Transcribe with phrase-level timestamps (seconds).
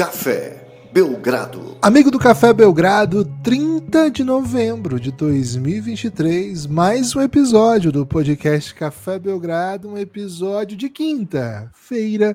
[0.00, 1.76] Café Belgrado.
[1.82, 9.18] Amigo do Café Belgrado, 30 de novembro de 2023, mais um episódio do podcast Café
[9.18, 12.34] Belgrado, um episódio de quinta-feira,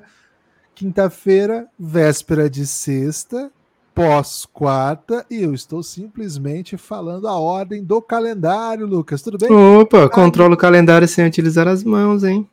[0.76, 3.50] quinta-feira, véspera de sexta,
[3.92, 9.50] pós-quarta, e eu estou simplesmente falando a ordem do calendário, Lucas, tudo bem?
[9.50, 12.48] Opa, controla o calendário sem utilizar as mãos, hein?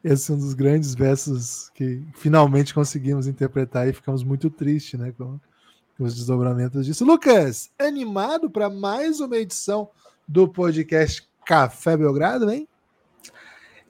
[0.04, 5.12] Esse é um dos grandes versos que finalmente conseguimos interpretar e ficamos muito tristes né,
[5.16, 5.38] com,
[5.98, 7.04] os desdobramentos disso.
[7.04, 9.90] Lucas, animado para mais uma edição
[10.26, 12.66] do podcast Café Belgrado, hein?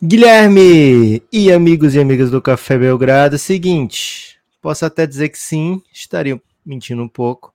[0.02, 6.41] Guilherme e amigos e amigas do Café Belgrado, seguinte, posso até dizer que sim, estaria
[6.64, 7.52] mentindo um pouco,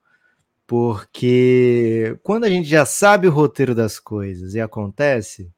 [0.67, 5.51] porque quando a gente já sabe o roteiro das coisas e acontece,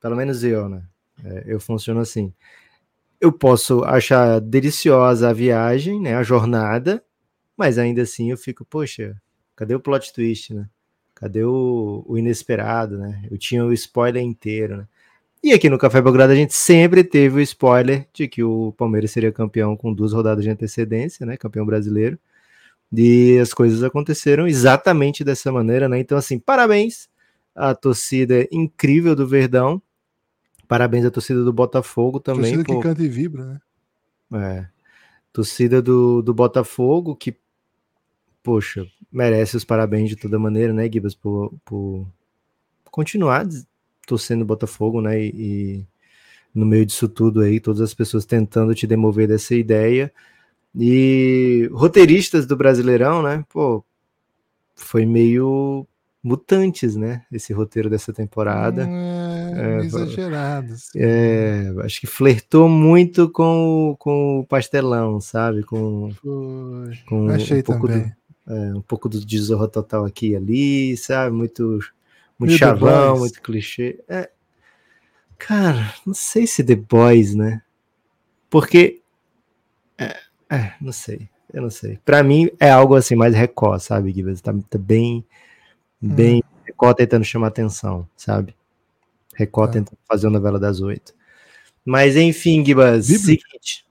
[0.00, 0.82] pelo menos eu, né?
[1.24, 2.32] É, eu funciono assim.
[3.20, 7.02] Eu posso achar deliciosa a viagem, né, a jornada,
[7.56, 9.14] mas ainda assim eu fico, poxa,
[9.54, 10.66] cadê o plot twist, né?
[11.14, 13.22] Cadê o, o inesperado, né?
[13.30, 14.86] Eu tinha o spoiler inteiro, né?
[15.42, 19.10] E aqui no Café Belgrado a gente sempre teve o spoiler de que o Palmeiras
[19.10, 21.36] seria campeão com duas rodadas de antecedência, né?
[21.36, 22.18] Campeão brasileiro.
[22.92, 25.98] E as coisas aconteceram exatamente dessa maneira, né?
[25.98, 27.08] Então, assim, parabéns
[27.54, 29.80] à torcida incrível do Verdão.
[30.70, 32.54] Parabéns à torcida do Botafogo também.
[32.54, 33.60] Torcida que canta e vibra,
[34.30, 34.40] né?
[34.40, 34.66] É.
[35.32, 37.36] Torcida do, do Botafogo que,
[38.40, 42.06] poxa, merece os parabéns de toda maneira, né, Gibas, por, por
[42.84, 43.48] continuar
[44.06, 45.86] torcendo o Botafogo, né, e, e,
[46.54, 50.12] no meio disso tudo aí, todas as pessoas tentando te demover dessa ideia.
[50.72, 53.84] E roteiristas do Brasileirão, né, pô,
[54.76, 55.84] foi meio
[56.22, 57.24] mutantes, né?
[57.32, 58.86] Esse roteiro dessa temporada.
[58.88, 60.74] É, é exagerado.
[60.96, 65.62] É, acho que flertou muito com, com o pastelão, sabe?
[65.62, 66.96] Com, Foi.
[67.08, 68.12] com Achei um pouco também.
[68.46, 71.34] Do, é, um pouco do desorro total aqui e ali, sabe?
[71.34, 71.78] Muito,
[72.38, 73.98] muito chavão, muito clichê.
[74.08, 74.30] É,
[75.38, 77.62] cara, não sei se The Boys, né?
[78.48, 79.00] Porque.
[79.98, 80.16] É,
[80.50, 81.28] é não sei.
[81.52, 81.98] Eu não sei.
[82.04, 84.40] Para mim é algo assim mais Record, sabe, Gibbs?
[84.40, 85.24] Tá, tá bem
[86.00, 86.60] bem hum.
[86.64, 88.54] Record tentando chamar atenção, sabe?
[89.40, 89.72] Record é.
[89.74, 91.14] tentando fazer a novela das oito.
[91.84, 93.84] Mas enfim, Gibas, seguinte.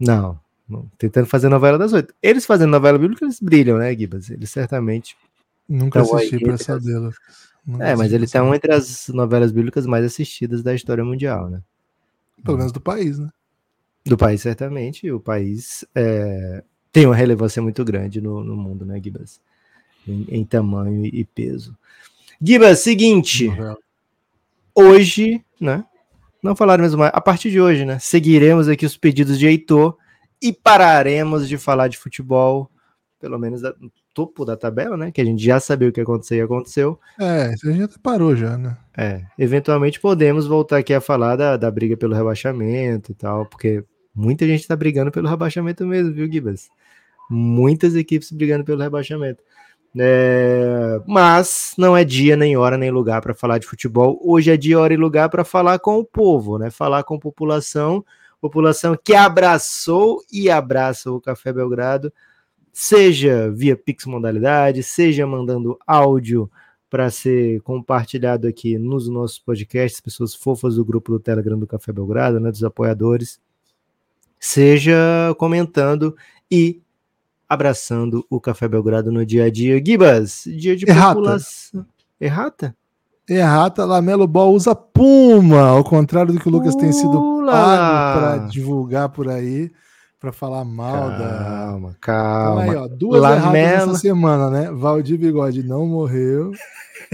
[0.00, 0.38] Não,
[0.68, 2.14] não, tentando fazer a novela das oito.
[2.22, 4.30] Eles fazendo novela bíblica, eles brilham, né, Gibas?
[4.30, 5.16] Eles certamente.
[5.68, 7.10] Nunca assisti pra saber.
[7.80, 11.62] É, mas ele tá um entre as novelas bíblicas mais assistidas da história mundial, né?
[12.44, 13.30] Pelo menos do país, né?
[14.04, 15.10] Do país, certamente.
[15.10, 16.62] O país é,
[16.92, 19.40] tem uma relevância muito grande no, no mundo, né, Gibas?
[20.06, 21.76] em, em tamanho e peso.
[22.40, 23.48] Giba, seguinte.
[23.48, 23.74] Uhum.
[24.74, 25.84] Hoje, né?
[26.42, 27.12] Não falaremos mais.
[27.14, 27.98] A partir de hoje, né?
[27.98, 29.96] Seguiremos aqui os pedidos de Heitor
[30.42, 32.70] e pararemos de falar de futebol,
[33.18, 35.10] pelo menos no topo da tabela, né?
[35.10, 37.00] Que a gente já sabia o que aconteceu e aconteceu.
[37.18, 38.76] É, a gente até parou já, né?
[38.96, 43.82] É, eventualmente podemos voltar aqui a falar da, da briga pelo rebaixamento e tal, porque
[44.14, 46.68] muita gente tá brigando pelo rebaixamento mesmo, viu, Gibas?
[47.30, 49.42] Muitas equipes brigando pelo rebaixamento.
[49.96, 54.18] É, mas não é dia, nem hora, nem lugar para falar de futebol.
[54.22, 56.70] Hoje é dia, hora e lugar para falar com o povo, né?
[56.70, 58.04] Falar com a população,
[58.40, 62.12] população que abraçou e abraça o Café Belgrado,
[62.72, 66.50] seja via Pix modalidade, seja mandando áudio
[66.90, 71.92] para ser compartilhado aqui nos nossos podcasts, pessoas fofas do grupo do Telegram do Café
[71.92, 73.40] Belgrado, né, dos apoiadores,
[74.38, 76.16] seja comentando
[76.50, 76.83] e
[77.54, 79.82] abraçando o Café Belgrado no dia a dia.
[79.84, 81.14] Gibas, dia de Errata.
[81.14, 81.86] população.
[82.20, 82.76] Errata?
[83.28, 88.46] Errata, Lamelo Ball usa Puma, ao contrário do que o Lucas tem sido pago para
[88.50, 89.72] divulgar por aí,
[90.20, 91.38] para falar mal calma, da.
[91.38, 92.62] Calma, calma.
[92.62, 93.56] Aí, ó, duas Lamelo...
[93.56, 94.70] erratas essa semana, né?
[94.70, 96.52] Valdir Bigode não morreu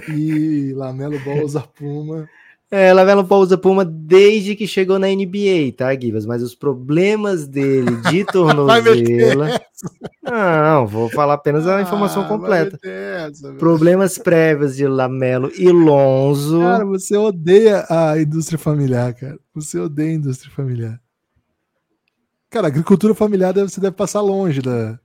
[0.08, 2.28] e Lamelo Ball usa Puma.
[2.72, 6.24] É, Lavelo Ball usa Puma desde que chegou na NBA, tá, Givas?
[6.24, 9.60] Mas os problemas dele de tornozela.
[10.22, 12.78] não, vou falar apenas a informação ah, completa.
[12.84, 16.60] Essa, problemas prévios de Lamelo e Lonzo.
[16.60, 19.38] Cara, você odeia a indústria familiar, cara.
[19.52, 21.00] Você odeia a indústria familiar.
[22.48, 24.96] Cara, agricultura familiar você deve passar longe da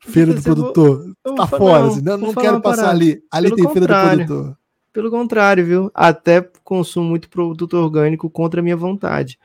[0.00, 1.10] feira do produtor.
[1.24, 3.22] Vou, tá fora, não, assim, não, não quero passar ali.
[3.30, 4.58] Ali Pelo tem feira do produtor.
[4.94, 5.90] Pelo contrário, viu?
[5.92, 9.36] Até consumo muito produto orgânico contra a minha vontade.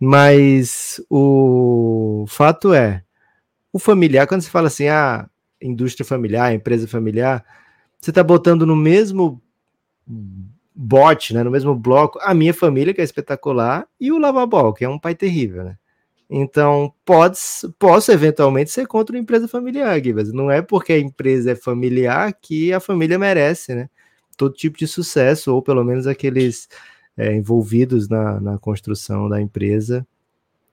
[0.00, 3.04] Mas o fato é,
[3.72, 5.28] o familiar, quando você fala assim, ah,
[5.62, 7.44] indústria familiar, empresa familiar,
[8.00, 9.42] você está botando no mesmo
[10.74, 14.86] bote, né, no mesmo bloco, a minha família, que é espetacular, e o Lavabol, que
[14.86, 15.76] é um pai terrível, né?
[16.30, 17.38] Então, pode,
[17.78, 20.32] posso eventualmente ser contra uma empresa familiar, Gibas.
[20.32, 23.90] Não é porque a empresa é familiar que a família merece, né?
[24.36, 26.68] Todo tipo de sucesso, ou pelo menos aqueles
[27.16, 30.06] é, envolvidos na, na construção da empresa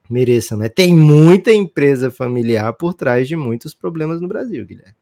[0.09, 0.67] mereçam, né?
[0.67, 4.95] Tem muita empresa familiar por trás de muitos problemas no Brasil, Guilherme.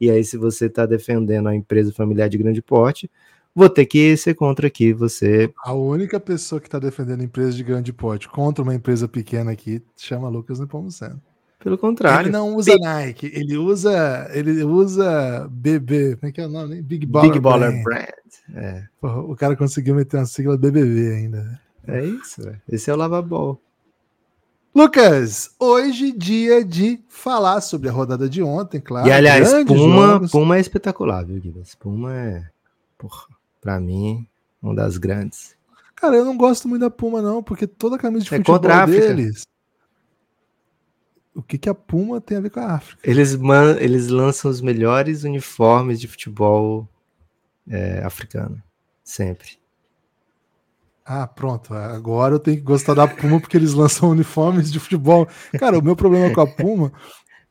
[0.00, 3.10] E aí, se você está defendendo a empresa familiar de grande porte,
[3.54, 4.92] vou ter que ser contra aqui.
[4.92, 5.50] Você.
[5.64, 9.82] A única pessoa que está defendendo empresa de grande porte contra uma empresa pequena aqui
[9.96, 11.22] chama Lucas Nepomuceno.
[11.58, 12.26] Pelo contrário.
[12.26, 12.84] Ele não usa Big...
[12.84, 16.82] Nike, ele usa, ele usa BB, como é que é o nome?
[16.82, 17.82] Big Baller, Big Baller Brand.
[17.82, 18.64] Brand.
[18.64, 18.84] É.
[19.00, 21.60] Porra, o cara conseguiu meter uma sigla BBB ainda.
[21.86, 22.60] É isso, véio.
[22.68, 23.60] esse é o lavabol.
[24.74, 29.08] Lucas, hoje dia de falar sobre a rodada de ontem, claro.
[29.08, 31.66] E aliás, Puma, Puma é espetacular, viu, Guilherme?
[31.78, 32.44] Puma é,
[32.98, 33.26] porra,
[33.58, 34.26] pra mim,
[34.60, 35.56] uma das grandes.
[35.94, 38.58] Cara, eu não gosto muito da Puma, não, porque toda a camisa de é futebol
[38.86, 39.46] deles.
[41.36, 42.98] O que, que a Puma tem a ver com a África?
[43.04, 46.88] Eles, man, eles lançam os melhores uniformes de futebol
[47.68, 48.62] é, africano.
[49.04, 49.58] Sempre.
[51.04, 51.74] Ah, pronto.
[51.74, 55.28] Agora eu tenho que gostar da Puma porque eles lançam uniformes de futebol.
[55.58, 56.90] Cara, o meu problema com a Puma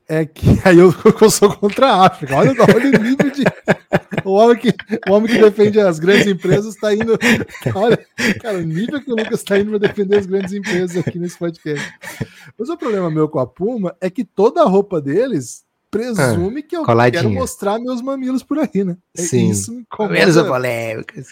[0.08, 0.92] é que aí eu,
[1.22, 2.36] eu sou contra a África.
[2.36, 3.44] Olha, olha o nível de.
[4.26, 4.74] O homem, que,
[5.08, 7.18] o homem que defende as grandes empresas está indo.
[7.76, 8.04] Olha,
[8.42, 11.38] cara, o nível que o Lucas está indo para defender as grandes empresas aqui nesse
[11.38, 11.94] podcast.
[12.58, 16.64] Mas o problema meu com a Puma é que toda a roupa deles presume ah,
[16.64, 17.24] que eu coladinha.
[17.24, 18.98] quero mostrar meus mamilos por aí, né?
[19.16, 19.50] É Sim.
[19.50, 20.14] Isso me incomoda.
[20.14, 21.24] Menos a polêmica.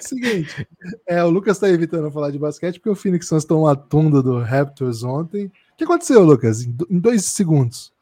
[0.00, 0.66] Seguinte,
[1.06, 4.22] é, o Lucas está evitando falar de basquete porque o Phoenix Suns tomou a tunda
[4.22, 5.46] do Raptors ontem.
[5.46, 6.62] O que aconteceu, Lucas?
[6.62, 7.92] Em dois segundos.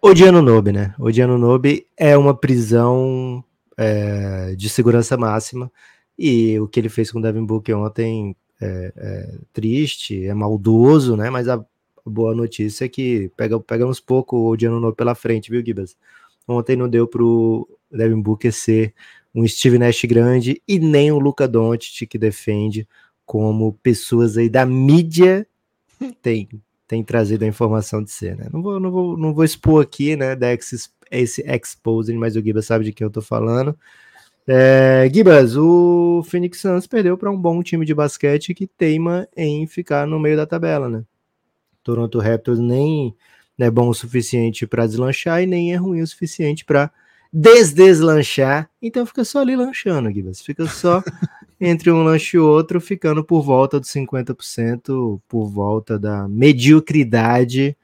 [0.00, 0.94] Odiano Nobe, né?
[0.98, 3.44] Odiano Nobe é uma prisão
[3.76, 5.70] é, de segurança máxima
[6.16, 11.16] e o que ele fez com o Devin Booker ontem é, é triste, é maldoso,
[11.16, 11.30] né?
[11.30, 11.64] Mas a
[12.06, 15.96] boa notícia é que pega, pegamos pouco o Nobe pela frente, viu, Gibas?
[16.46, 18.94] Ontem não deu pro Devin Booker ser
[19.34, 22.88] um Steve Nash grande e nem o Luca Doncic que defende
[23.26, 25.46] como pessoas aí da mídia
[26.22, 26.48] tem,
[26.88, 28.48] tem trazido a informação de ser, né?
[28.50, 32.40] Não vou, não vou, não vou expor aqui, né, da ex, esse exposing, mas o
[32.40, 33.78] Gibas sabe de quem eu tô falando.
[34.46, 39.66] É, Gibas, o Phoenix Suns perdeu para um bom time de basquete que teima em
[39.66, 41.04] ficar no meio da tabela, né?
[41.84, 43.14] Toronto Raptors nem
[43.58, 46.90] é bom o suficiente para deslanchar e nem é ruim o suficiente para
[47.30, 48.70] desdeslanchar.
[48.80, 50.40] Então fica só ali lanchando, Gibas.
[50.40, 51.02] Fica só
[51.60, 57.76] entre um lanche e outro, ficando por volta dos 50%, por volta da mediocridade.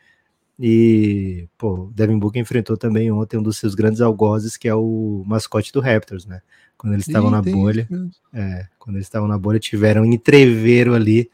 [0.59, 5.25] E, pô, Devin Booker enfrentou também ontem um dos seus grandes algozes, que é o
[5.27, 6.41] mascote do Raptors, né?
[6.77, 7.89] Quando eles estavam na bolha.
[8.33, 11.31] É, quando eles estavam na bolha, tiveram um entreveiro ali.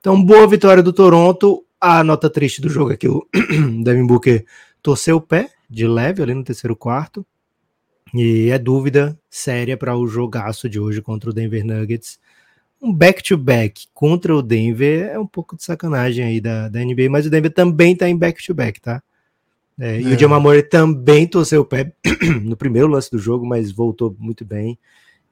[0.00, 1.64] Então, boa vitória do Toronto.
[1.80, 3.26] A nota triste do jogo é que o
[3.84, 4.44] Devin Booker
[4.82, 7.24] torceu o pé de leve ali no terceiro quarto.
[8.14, 12.18] E é dúvida séria para o jogaço de hoje contra o Denver Nuggets.
[12.80, 17.08] Um back-to-back -back contra o Denver é um pouco de sacanagem aí da, da NBA,
[17.10, 19.02] mas o Denver também está em back-to-back, tá?
[19.78, 20.00] É, é.
[20.00, 21.92] E o Jamal Murray também torceu o pé
[22.42, 24.78] no primeiro lance do jogo, mas voltou muito bem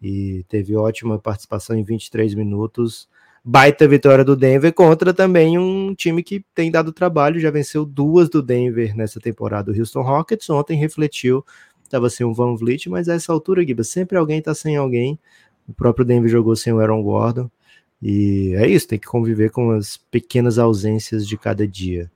[0.02, 3.08] e teve ótima participação em 23 minutos.
[3.42, 8.28] Baita vitória do Denver contra também um time que tem dado trabalho, já venceu duas
[8.28, 9.70] do Denver nessa temporada.
[9.70, 11.44] O Houston Rockets ontem refletiu
[11.94, 15.18] estava sem o Van Vliet, mas a essa altura, Giba, sempre alguém está sem alguém.
[15.66, 17.50] O próprio Denver jogou sem o Aaron Gordon.
[18.02, 22.10] E é isso, tem que conviver com as pequenas ausências de cada dia.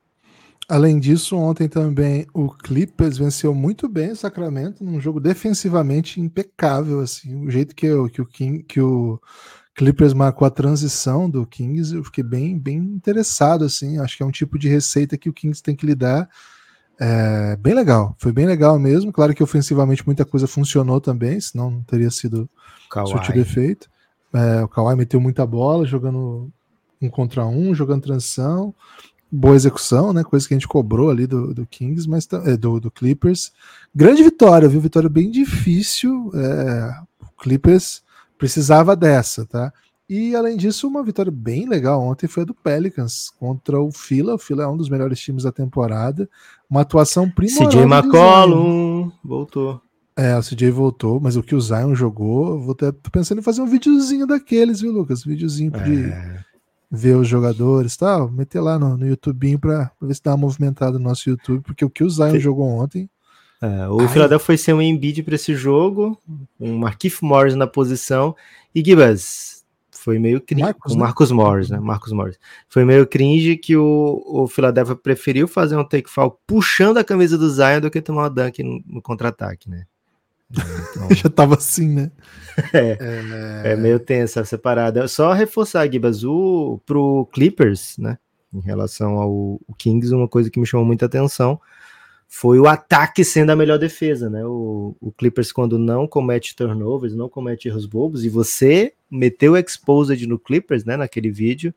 [0.69, 7.01] Além disso, ontem também o Clippers venceu muito bem o Sacramento num jogo defensivamente impecável,
[7.01, 9.19] assim, o jeito que, eu, que o King, que o
[9.75, 14.27] Clippers marcou a transição do Kings, eu fiquei bem, bem interessado, assim, acho que é
[14.27, 16.29] um tipo de receita que o Kings tem que lidar
[17.01, 19.13] é, bem legal, foi bem legal mesmo.
[19.13, 22.49] Claro que ofensivamente muita coisa funcionou também, senão não teria sido
[23.07, 23.89] sutil defeito.
[24.33, 26.51] É, o Kawhi meteu muita bola, jogando
[27.01, 28.75] um contra um, jogando transição,
[29.31, 30.25] boa execução, né?
[30.25, 33.53] Coisa que a gente cobrou ali do, do Kings, mas é, do, do, Clippers.
[33.95, 34.81] Grande vitória, viu?
[34.81, 36.31] Vitória bem difícil.
[36.35, 38.03] É, o Clippers
[38.37, 39.73] precisava dessa, tá?
[40.09, 44.35] E além disso, uma vitória bem legal ontem foi a do Pelicans contra o Fila.
[44.35, 46.29] O Fila é um dos melhores times da temporada.
[46.69, 47.69] Uma atuação primorosa.
[47.69, 49.83] CJ McCollum voltou.
[50.17, 53.43] É, o CJ voltou, mas o que o Zion jogou, vou até tô pensando em
[53.43, 55.23] fazer um videozinho daqueles, viu, Lucas?
[55.23, 55.85] Videozinho é.
[55.85, 56.13] de
[56.91, 58.31] ver os jogadores e tal.
[58.31, 61.63] Meter lá no, no YouTube pra, pra ver se dá uma movimentada no nosso YouTube,
[61.63, 63.09] porque o que o Zion jogou ontem.
[63.61, 64.09] É, o Ai.
[64.09, 66.19] Philadelphia foi ser um Embiid para esse jogo,
[66.59, 68.35] um Marquinhos Morris na posição.
[68.75, 69.58] E Gibas,
[69.99, 70.63] foi meio cringe.
[70.63, 71.03] Marcos, o né?
[71.03, 71.81] Marcos Morris, né?
[71.81, 72.39] Marcos Morris.
[72.69, 77.37] Foi meio cringe que o, o Philadelphia preferiu fazer um take fall puxando a camisa
[77.37, 79.85] do Zion do que tomar o dunk no, no contra-ataque, né?
[80.97, 82.11] Então, Já tava assim, né?
[82.73, 85.07] é meio tensa essa parada.
[85.09, 88.19] Só reforçar, Gibas, o, pro Clippers, né?
[88.55, 91.61] Em relação ao Kings, uma coisa que me chamou muita atenção
[92.29, 94.45] foi o ataque sendo a melhor defesa, né?
[94.45, 100.25] O, o Clippers, quando não comete turnovers, não comete erros bobos, e você meteu exposed
[100.27, 100.97] no Clippers, né?
[100.97, 101.75] Naquele vídeo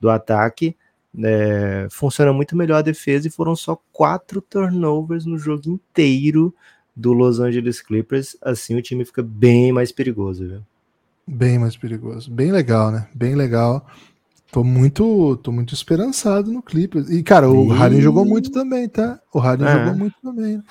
[0.00, 0.76] do ataque,
[1.22, 6.52] é, funciona muito melhor a defesa, e foram só quatro turnovers no jogo inteiro
[6.94, 8.36] do Los Angeles Clippers.
[8.42, 10.62] Assim o time fica bem mais perigoso, viu?
[11.24, 12.28] Bem mais perigoso.
[12.28, 13.08] Bem legal, né?
[13.14, 13.86] Bem legal.
[14.52, 17.08] Tô muito, tô muito esperançado no Clippers.
[17.10, 17.76] E, cara, o Ih.
[17.76, 19.18] Harden jogou muito também, tá?
[19.32, 19.78] O Harden É.
[19.78, 20.62] jogou muito também.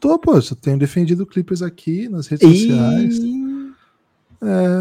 [0.00, 3.14] Tô, pô, eu tenho defendido o Clippers aqui nas redes sociais.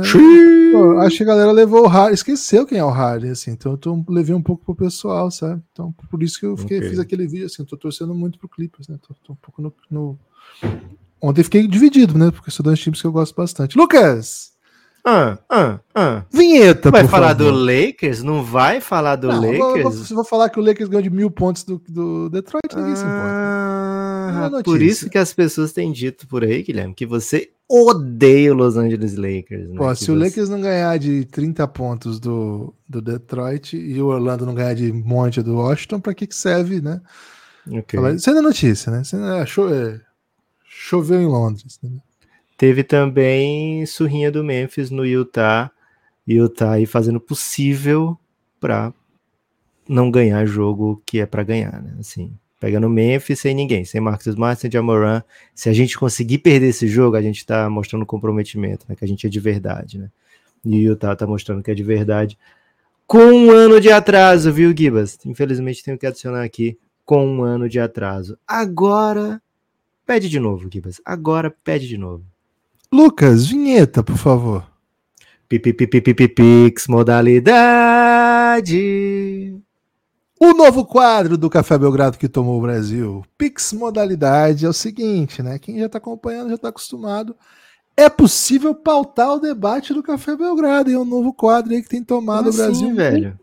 [0.04, 0.72] Xiii.
[0.72, 3.52] Pô, acho que a galera levou o Harden, esqueceu quem é o Harden, assim.
[3.52, 5.62] Então eu tô, levei um pouco pro pessoal, sabe?
[5.72, 6.90] Então por isso que eu fiquei, Ok.
[6.90, 7.64] fiz aquele vídeo, assim.
[7.64, 8.98] Tô torcendo muito pro Clippers, né?
[9.08, 10.20] Tô, tô um pouco no, no-
[11.22, 12.30] Ontem fiquei dividido, né?
[12.32, 13.78] Porque são dois times que eu gosto bastante.
[13.78, 14.52] Lucas!
[15.10, 16.24] Ah, ah, ah.
[16.30, 17.52] Vinheta, Vai falar favor.
[17.54, 18.22] do Lakers?
[18.24, 20.28] Não vai falar do Não, eu vou- vou, Lakers?
[20.30, 23.48] falar que o Lakers ganhou de mil pontos do, do Detroit, ninguém se importa.
[24.30, 24.64] Ah, notícia.
[24.66, 28.76] por isso que as pessoas têm dito por aí, Guilherme, que você odeia o Los
[28.76, 29.70] Angeles Lakers.
[29.70, 29.76] Né?
[29.78, 34.02] Pô, Que se o você- Lakers não ganhar de 30 pontos do, do Detroit e
[34.02, 37.00] o Orlando não ganhar de monte do Washington, pra que, que serve, né?
[37.72, 37.98] Ok.
[37.98, 39.02] Falar- Isso é notícia, né?
[39.04, 40.00] Isso é, cho- é,
[40.68, 41.80] choveu em Londres.
[41.82, 41.92] Né?
[42.58, 45.72] Teve também surrinha do Memphis no Utah.
[46.28, 48.18] Utah aí fazendo o possível
[48.60, 48.92] para
[49.88, 51.96] não ganhar jogo que é para ganhar, né?
[52.00, 55.22] Assim, pegando o Memphis sem ninguém, sem Marcus Smart, sem Jamoran.
[55.54, 58.96] Se a gente conseguir perder esse jogo, a gente tá mostrando comprometimento, né?
[58.96, 60.10] Que a gente é de verdade, né?
[60.66, 62.38] E o Utah tá mostrando que é de verdade.
[63.06, 65.20] Com um ano de atraso, viu, Gibas?
[65.26, 68.38] Infelizmente tenho que adicionar aqui com um ano de atraso.
[68.46, 69.42] Agora
[70.06, 71.00] pede de novo, Gibas.
[71.06, 72.26] Agora pede de novo.
[72.92, 74.66] Lucas, vinheta, por favor.
[75.50, 77.58] Pipipipipipix modalidade.
[80.40, 85.42] O novo quadro do Café Belgrado que tomou o Brasil, Pix Modalidade, é o seguinte,
[85.42, 85.58] né?
[85.58, 87.36] Quem já tá acompanhando já tá acostumado.
[87.96, 91.90] É possível pautar o debate do Café Belgrado, e é um novo quadro aí que
[91.90, 92.88] tem tomado Como o Brasil.
[92.88, 93.40] assim, velho.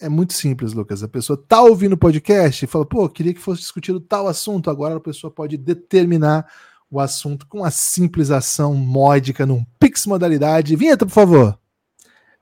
[0.00, 1.02] É muito simples, Lucas.
[1.02, 4.70] A pessoa tá ouvindo o podcast e fala, pô, queria que fosse discutido tal assunto.
[4.70, 6.46] Agora a pessoa pode determinar
[6.90, 10.76] o assunto com a simples ação módica num Pix Modalidade.
[10.76, 11.58] Vinheta, por favor.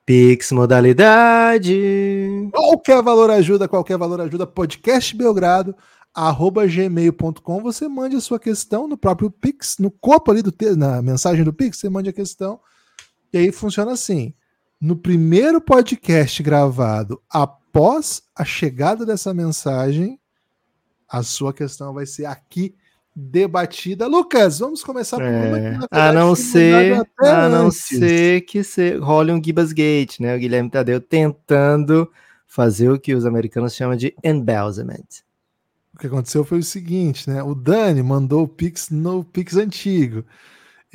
[0.07, 2.49] Pix modalidade.
[2.53, 4.47] Qualquer valor ajuda, qualquer valor ajuda.
[4.47, 5.75] Podcast Belgrado,
[6.13, 7.61] arroba gmail.com.
[7.61, 11.43] Você mande a sua questão no próprio Pix, no corpo ali do texto, na mensagem
[11.43, 12.57] do Pix, você mande a questão.
[13.33, 14.33] E aí funciona assim.
[14.79, 20.17] No primeiro podcast gravado após a chegada dessa mensagem,
[21.05, 22.73] a sua questão vai ser aqui
[23.19, 24.05] debatida.
[24.05, 27.87] Lucas, vamos começar É, a não ser, a não antes.
[27.87, 30.35] ser que se, role um Gibas Gate, né?
[30.35, 32.07] O Guilherme Tadeu tentando
[32.45, 35.23] fazer o que os americanos chamam de embezzlement.
[35.95, 37.41] O que aconteceu foi o seguinte, né?
[37.41, 40.23] O Dani mandou o Pix no Pix antigo.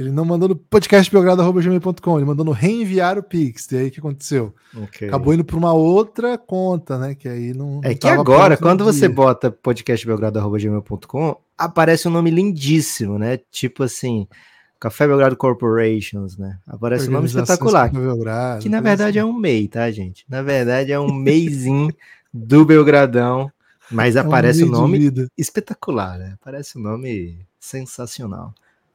[0.03, 3.71] Ele não mandou no podcastbelgrado.gmail.com, ele mandou no reenviar o Pix.
[3.71, 4.55] E aí o que aconteceu?
[4.77, 5.09] Ok.
[5.09, 7.15] Acabou indo para uma outra conta, né?
[7.15, 7.81] Que aí não.
[7.85, 9.11] É não que agora, quando você dia.
[9.11, 13.39] bota podcastbelgrado.gmail.com, aparece um nome lindíssimo, né?
[13.51, 14.27] Tipo assim,
[14.81, 16.59] Café Belgrado Corporations, né?
[16.67, 17.89] Aparece um nome espetacular.
[17.93, 19.31] Belgrado, Que na verdade é assim.
[19.31, 20.25] um MEI, tá, gente?
[20.29, 21.95] Na verdade é um MEIzinho
[22.35, 23.49] do Belgradão,
[23.89, 26.35] mas É um aparece o meio de nome espetacular, né?
[26.45, 28.53] Parece um nome sensacional.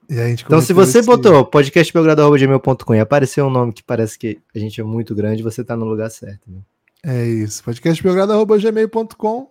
[0.09, 4.79] Então, se você esse- botou podcastbelgrado.gmail.com e apareceu um nome que parece que a gente
[4.79, 6.49] é muito grande, você tá no lugar certo.
[6.49, 6.59] Né?
[7.03, 7.61] É isso.
[7.63, 9.49] podcastbelgrado.gmail.com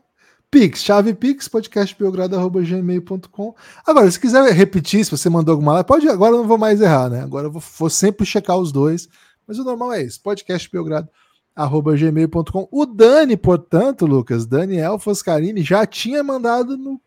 [0.51, 3.55] Pix, chave Pix, podcastbelgrado.gmail.com.
[3.85, 6.09] Agora, se quiser repetir, se você mandou alguma lá, pode.
[6.09, 7.21] Agora eu não vou mais errar, né?
[7.23, 9.09] Agora eu vou, vou sempre checar os dois.
[9.47, 12.69] Mas o normal é isso: podcastbelgrado.gmail.com.
[12.71, 17.01] O Dani, portanto, Lucas, Daniel Foscarini, já tinha mandado no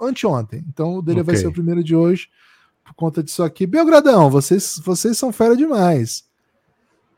[0.00, 0.64] anteontem.
[0.68, 1.42] Então o dele vai Ok.
[1.42, 2.28] ser o primeiro de hoje,
[2.92, 3.66] por conta disso aqui.
[3.66, 6.24] Belgradão, vocês, vocês são fera demais.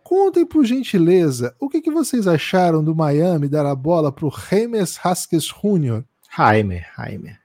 [0.03, 4.31] Contem, por gentileza, o que, que vocês acharam do Miami dar a bola para o
[4.31, 6.05] James Haskins Jr.
[6.39, 7.41] Heimer, Heimer.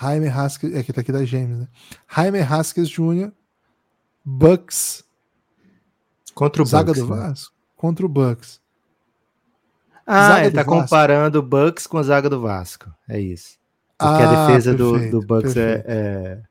[0.00, 1.68] Jaime Haskins, é que tá aqui da James, né?
[2.08, 3.30] Jaime Haskins Jr.
[4.24, 5.04] Bucks,
[6.34, 7.02] Contra o zaga Bucks.
[7.06, 7.20] do né?
[7.22, 8.60] Vasco, contra o Bucks.
[10.06, 10.80] Ah, Zaga ele tá Vasco.
[10.80, 12.90] comparando o Bucks com a zaga do Vasco.
[13.08, 13.59] É isso.
[14.00, 15.84] Porque Ah, a defesa do, perfeito, do Bucks é, perfeito.
[15.88, 16.42] é,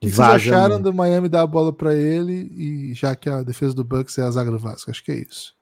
[0.00, 3.28] que, que Vaza vocês acharam do Miami dar a bola para ele e já que
[3.28, 4.90] a defesa do Bucks é a zaga do Vasco?
[4.90, 5.54] Acho que é isso.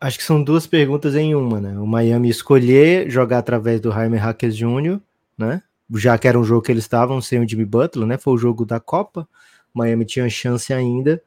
[0.00, 1.78] Acho que são duas perguntas em uma, né?
[1.78, 5.00] O Miami escolher jogar através do Jaime Hackers Jr.,
[5.36, 5.62] né?
[5.94, 8.16] Já que era um jogo que eles estavam sem o Jimmy Butler, né?
[8.16, 9.26] Foi o jogo da Copa.
[9.74, 11.22] O Miami tinha chance ainda.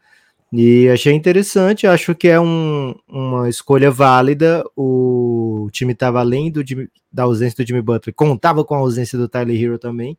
[0.52, 4.64] E achei interessante, acho que é um- uma escolha válida.
[4.78, 6.64] O time estava além do
[7.12, 10.18] da ausência do Jimmy Butler, contava com a ausência do Tyler Hero também,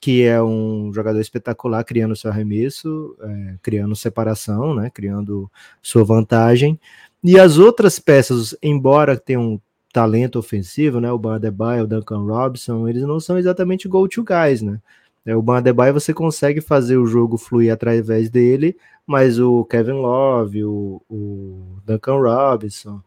[0.00, 4.90] que é um jogador espetacular, criando seu arremesso, é, criando separação, né?
[4.90, 5.50] Criando
[5.82, 6.80] sua vantagem.
[7.22, 9.60] E as outras peças, embora tenham
[9.92, 11.12] talento ofensivo, né?
[11.12, 14.80] O Ban Adebayo, o Duncan Robinson, eles não são exatamente go-to guys, né?
[15.24, 19.92] É, O Ban Adebayo você consegue fazer o jogo fluir através dele, mas o Kevin
[19.92, 23.02] Love, o, o Duncan Robinson,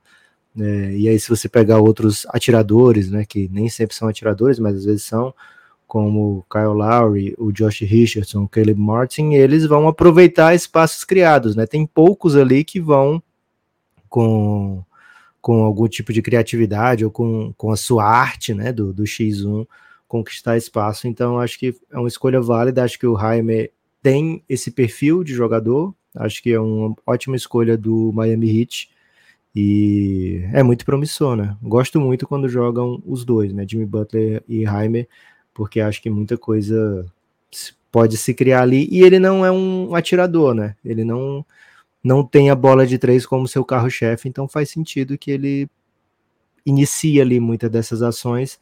[0.56, 0.96] né?
[0.96, 3.26] e aí se você pegar outros atiradores, né?
[3.26, 5.34] Que nem sempre são atiradores, mas às vezes são,
[5.88, 11.56] como o Kyle Lowry, o Josh Richardson, o Caleb Martin, eles vão aproveitar espaços criados,
[11.56, 11.66] né?
[11.66, 13.22] Tem poucos ali que vão
[14.10, 14.84] com,
[15.42, 19.68] com algum tipo de criatividade ou com, com a sua arte, né, do, do X1
[20.14, 21.08] conquistar espaço.
[21.08, 22.84] Então, acho que é uma escolha válida.
[22.84, 25.92] Acho que o Jaime tem esse perfil de jogador.
[26.16, 28.92] Acho que é uma ótima escolha do Miami Heat.
[29.56, 31.58] E é muito promissor, né?
[31.64, 33.66] Gosto muito quando jogam os dois, né?
[33.68, 35.08] Jimmy Butler e Jaime,
[35.52, 37.12] porque acho que muita coisa
[37.92, 38.88] pode se criar ali.
[38.92, 40.76] E ele não é um atirador, né?
[40.86, 41.44] Ele não
[42.04, 45.70] não tem a bola de três como seu carro-chefe, então faz sentido que ele
[46.66, 48.60] inicie ali muitas dessas ações.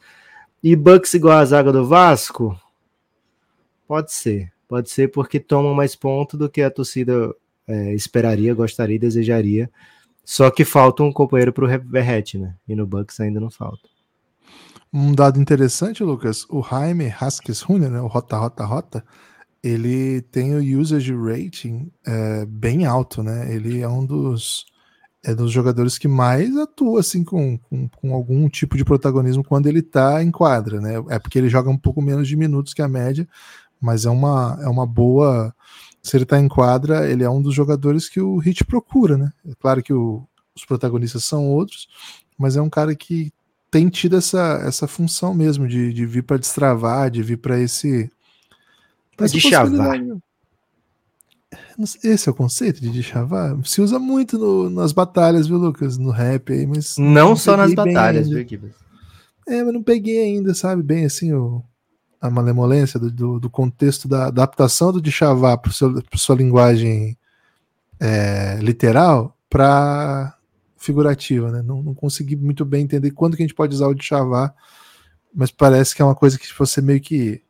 [0.64, 2.56] E Bucks igual a zaga do Vasco?
[3.88, 4.52] Pode ser.
[4.68, 7.34] Pode ser porque tomam mais ponto do que a torcida
[7.68, 9.70] é, esperaria, gostaria, desejaria.
[10.24, 12.56] Só que falta um companheiro para o Verrete, né?
[12.68, 13.90] E no Bucks ainda não falta.
[14.94, 19.06] Um dado interessante, Lucas, o Jaime Haskins Jr., né, o Rota Rota Rota,
[19.64, 23.54] ele tem o usage rating é, bem alto, né?
[23.54, 24.66] Ele é um dos
[25.24, 29.68] é dos jogadores que mais atua assim com, com, com algum tipo de protagonismo quando
[29.68, 30.94] ele tá em quadra, né?
[31.10, 33.28] É porque ele joga um pouco menos de minutos que a média,
[33.80, 35.54] mas é uma, é uma boa.
[36.02, 39.32] Se ele tá em quadra, ele é um dos jogadores que o Hit procura, né?
[39.48, 40.24] É claro que o-
[40.56, 41.88] os protagonistas são outros,
[42.38, 43.32] mas é um cara que
[43.70, 48.12] tem tido essa, essa função mesmo de, de vir para destravar, de vir para esse.
[49.16, 49.40] pra De
[49.78, 49.96] chavar.
[51.78, 53.58] Não Esse é o conceito de deschavar?
[53.66, 55.98] Se usa muito no- nas batalhas, viu, Lucas?
[55.98, 56.98] No rap aí, mas.
[56.98, 58.72] Não só nas batalhas, viu, Gibas?
[59.48, 60.84] É, mas não peguei ainda, sabe?
[60.84, 61.64] Bem assim, o,
[62.20, 65.72] a malemolência do, do, do contexto da adaptação do Djavar para
[66.16, 67.18] sua linguagem
[68.00, 70.38] é, literal para
[70.78, 71.62] figurativa, né?
[71.62, 74.54] Não, não consegui muito bem entender quando que a gente pode usar o Djavar,
[75.34, 77.42] mas parece que é uma coisa que você meio que.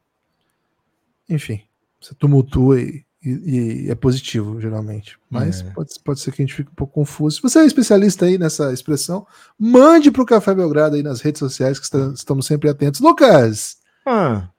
[1.29, 1.62] Enfim,
[1.99, 5.17] você tumultua e, e- e é positivo, geralmente.
[5.29, 5.63] Mas É.
[5.71, 7.36] pode, pode ser que a gente fique um pouco confuso.
[7.38, 9.25] Se você é especialista aí nessa expressão,
[9.57, 12.99] mande para o Café Belgrado aí nas redes sociais, que está- estamos sempre atentos.
[13.01, 14.49] Lucas, Ah,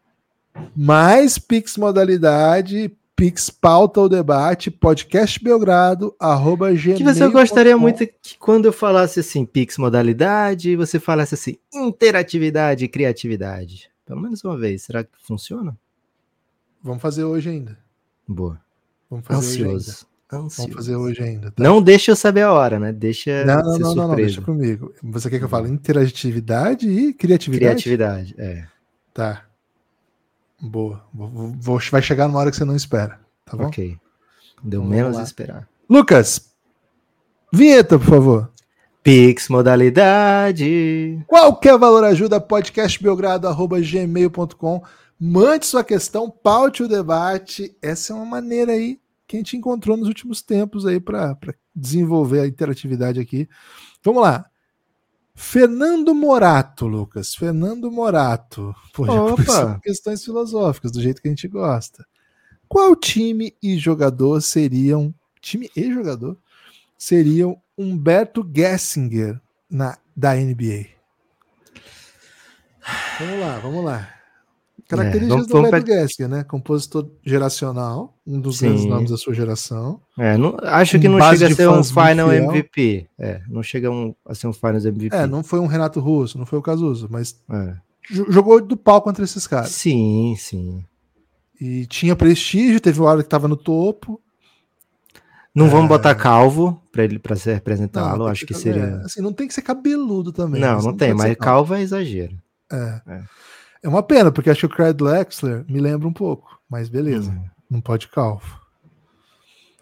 [0.77, 6.97] mais Pix modalidade, Pix pauta ou debate, podcast Belgrado, arroba gmail.
[6.97, 12.85] que você gostaria muito que quando eu falasse assim, Pix modalidade, você falasse assim, interatividade
[12.85, 13.91] e criatividade.
[14.07, 14.83] Pelo menos uma vez.
[14.83, 15.77] Será que funciona?
[16.83, 17.79] Vamos fazer hoje ainda.
[18.33, 18.59] Boa.
[19.11, 19.75] Vamos fazer hoje ainda.
[19.77, 20.07] Ansioso.
[20.31, 20.75] Vamos Ansioso.
[20.75, 21.51] fazer hoje ainda.
[21.51, 21.63] tá?
[21.63, 22.91] Não deixa eu saber a hora, né?
[22.93, 24.95] Deixa não, não, não, não, não, deixa comigo.
[25.03, 27.83] Você quer que eu fale interatividade e criatividade?
[27.83, 28.65] Criatividade, é.
[29.13, 29.43] Tá.
[30.61, 31.05] Boa.
[31.13, 33.21] Vou- vou- vai chegar numa hora que você não espera.
[33.45, 33.67] Tá bom?
[33.67, 33.99] Ok.
[34.63, 35.23] Deu Vamos menos lá.
[35.23, 35.69] esperar.
[35.91, 36.49] Lucas,
[37.53, 38.51] vinheta, por favor.
[39.03, 41.21] Pix modalidade.
[41.27, 44.83] Qualquer valor ajuda, podcastbelgrado.gmail.com.
[45.25, 47.77] Mande sua questão, paute o debate.
[47.81, 51.39] Essa é uma maneira aí que a gente encontrou nos últimos tempos aí para
[51.73, 53.49] desenvolver a interatividade aqui.
[54.03, 54.45] Vamos lá.
[55.33, 57.37] Fernando Morato, Lucas.
[57.37, 58.75] Fernando Morato.
[58.93, 59.79] Pô, Opa!
[59.81, 62.05] questões filosóficas, do jeito que a gente gosta.
[62.67, 65.15] Qual time e jogador seriam.
[65.41, 66.37] Time e jogador
[66.99, 70.87] seriam Humberto Gessinger na, da NBA?
[73.21, 74.22] Vamos lá, vamos lá.
[74.97, 76.45] Características vamos- do pe- Gessinger, né?
[76.45, 78.67] Compositor geracional, um dos Sim.
[78.67, 80.01] grandes nomes da sua geração.
[80.19, 82.33] É, não- acho que não chega a ser um final fiel.
[82.45, 83.07] MVP.
[83.19, 85.15] É, não chega um- a ser um finals MVP.
[85.17, 87.75] É, não foi um Renato Russo, não foi o Cazuzo, mas É.
[88.11, 89.71] jo- jogou do pau contra esses caras.
[89.71, 90.85] Sim, sim.
[91.61, 94.21] E tinha prestígio, teve uma hora que tava no topo.
[95.55, 95.69] Não É.
[95.69, 98.27] vamos botar calvo para ele para se Não, representá-lo.
[98.27, 98.83] Acho que seria.
[99.03, 100.61] é, assim, não tem que ser cabeludo também.
[100.61, 102.37] não, mas não tem, ser mas calvo é exagero.
[102.73, 103.01] É.
[103.83, 103.87] É.
[103.87, 107.31] É uma pena, porque acho que o Craig Lexler me lembra um pouco, mas beleza.
[107.33, 107.45] Hum.
[107.71, 108.61] Não pode calvo.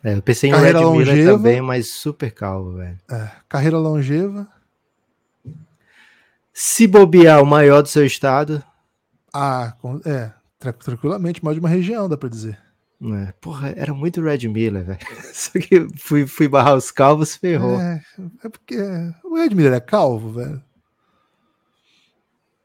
[0.02, 1.32] É, eu pensei em Carreira Red Miller longeva.
[1.36, 2.98] também, mas super calvo, velho.
[3.10, 4.48] É, carreira longeva.
[6.52, 8.62] Se bobear o maior do seu estado,
[9.32, 12.58] Ah, com- é, tra- tranquilamente, mais de uma região, dá pra dizer.
[13.00, 13.32] né?
[13.40, 14.98] Porra, era muito Red Miller, velho.
[15.32, 17.80] Só que fui, fui barrar os calvos, ferrou.
[17.80, 18.02] É,
[18.44, 18.76] é porque
[19.24, 20.62] o Ed Miller é calvo, velho.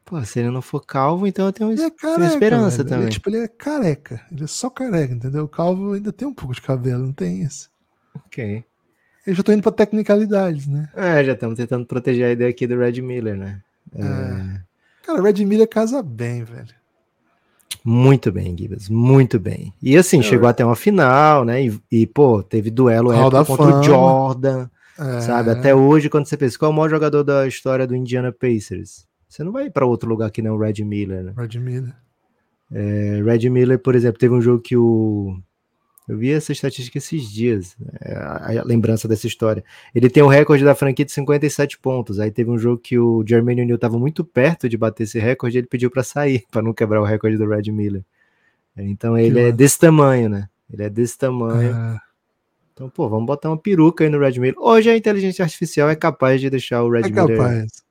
[0.05, 2.25] Pô, se ele não for calvo, então eu tenho, Ele é tenho careca.
[2.33, 2.81] esperança velho.
[2.83, 3.07] Ele, também.
[3.07, 4.21] é, tipo, ele é careca.
[4.31, 5.45] Ele é só careca, entendeu?
[5.45, 7.69] O calvo ainda tem um pouco de cabelo, não tem isso.
[8.13, 8.63] Ok.
[9.25, 10.89] Eu já tô indo pra tecnicalidades, né?
[10.95, 13.61] É, já estamos tentando proteger a ideia aqui do Red Miller, né?
[13.95, 14.61] É,
[15.03, 16.69] Cara, o Red Miller casa bem, velho.
[17.83, 19.73] Muito bem, Gibas, muito bem.
[19.81, 21.63] E assim, É, chegou até uma final, né?
[21.65, 23.79] E, e, pô, teve duelo épico contra Fama.
[23.79, 25.49] o Jordan, É, sabe?
[25.51, 29.05] Até hoje, quando você pensa, qual é o maior jogador da história do Indiana Pacers?
[29.35, 31.33] Você não vai para outro lugar que não o Red Miller, né?
[31.35, 31.93] Red Miller.
[32.71, 35.37] É, Red Miller, por exemplo, teve um jogo que o.
[36.07, 39.61] Eu vi essa estatística esses dias, é, a, lembrança dessa história.
[39.93, 42.17] Ele tem o recorde da franquia de 57 pontos.
[42.17, 45.57] Aí teve um jogo que o Jermaine O'Neal estava muito perto de bater esse recorde,
[45.57, 48.05] ele pediu para sair, para não quebrar o recorde do Red Miller.
[48.77, 49.57] É, Então ele é massa.
[49.57, 50.47] desse tamanho, né?
[50.71, 51.75] Ele é desse tamanho.
[51.75, 51.99] É,
[52.73, 54.55] Então, pô, vamos botar uma peruca aí no Red Miller.
[54.57, 57.85] Hoje a inteligência artificial é capaz de deixar o Red é Miller capaz.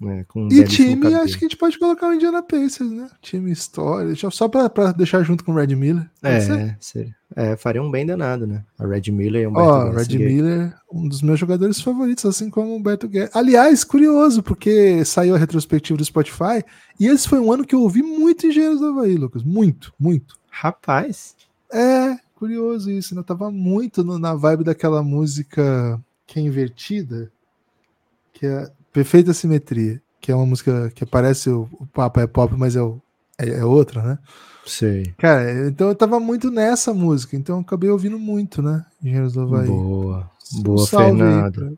[0.00, 3.08] Né, E time, acho que a gente pode colocar o Indiana Pacers, né?
[3.22, 4.14] Time história.
[4.30, 6.08] Só pra, pra deixar junto com o Red Miller.
[6.22, 8.62] É, seria- é, faria um bem danado, né?
[8.78, 10.18] A Red Miller e o Humberto Ó, Guess, Red.
[10.18, 13.34] Miller, um dos meus jogadores favoritos, assim como o Beto Guedes.
[13.34, 16.62] Aliás, curioso, porque saiu a retrospectiva do Spotify
[17.00, 19.42] e esse foi um ano que eu ouvi muito Engenheiros do Havaí, Lucas.
[19.42, 20.36] Muito, muito.
[20.50, 21.34] Rapaz,
[21.72, 23.20] É, curioso isso, né?
[23.20, 27.30] Eu tava muito no- na vibe daquela música que é invertida,
[28.32, 32.54] que é Perfeita Simetria, que é uma música que parece o, o papo é pop,
[32.56, 32.98] mas é, o,
[33.38, 34.18] é, é outra, né?
[34.64, 35.12] sei.
[35.18, 38.86] Cara, então eu tava muito nessa música, então eu acabei ouvindo muito, né?
[39.02, 39.66] Engenheiros do Havaí.
[39.66, 41.52] Boa, Um boa, Fernando.
[41.52, 41.72] pra-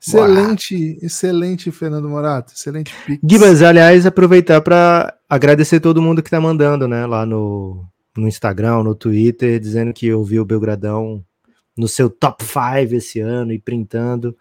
[0.00, 2.54] Excelente, excelente, Fernando Morato.
[2.54, 2.90] Excelente.
[3.22, 7.84] Gibas, aliás, aproveitar para agradecer todo mundo que tá mandando, né, lá no,
[8.16, 11.22] no Instagram, no Twitter, dizendo que ouviu o Belgradão
[11.76, 14.34] no seu top 5 esse ano e printando.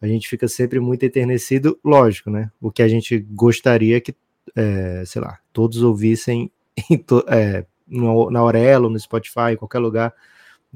[0.00, 2.50] A gente fica sempre muito eternecido, lógico, né?
[2.60, 4.14] O que a gente gostaria que,
[4.54, 6.50] é, sei lá, todos ouvissem
[6.90, 10.12] em to- é, no- na Aurelo, no Spotify, em qualquer lugar,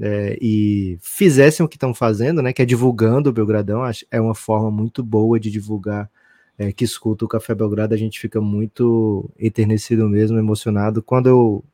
[0.00, 2.52] é, e fizessem o que estão fazendo, né?
[2.52, 3.82] Que é divulgando o Belgradão.
[4.10, 6.10] É uma forma muito boa de divulgar
[6.58, 11.02] é, que escuta o Café Belgrado, a gente fica muito eternecido mesmo, emocionado.
[11.02, 11.64] Quando eu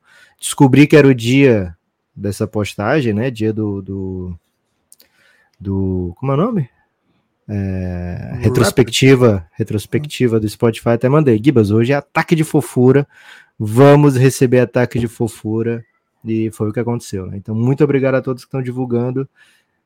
[0.41, 1.77] descobri que era o dia
[2.15, 3.31] dessa postagem, né?
[3.31, 3.83] Dia do.
[3.83, 4.39] do,
[5.61, 6.69] do como é o nome?
[7.49, 11.41] É, retrospectiva, retrospectiva do Spotify, até mandei.
[11.43, 13.07] Gibas, hoje é ataque de fofura.
[13.59, 15.85] Vamos receber ataque de fofura.
[16.25, 17.27] E foi o que aconteceu.
[17.27, 17.37] Né?
[17.37, 19.29] Então, muito obrigado a todos que estão divulgando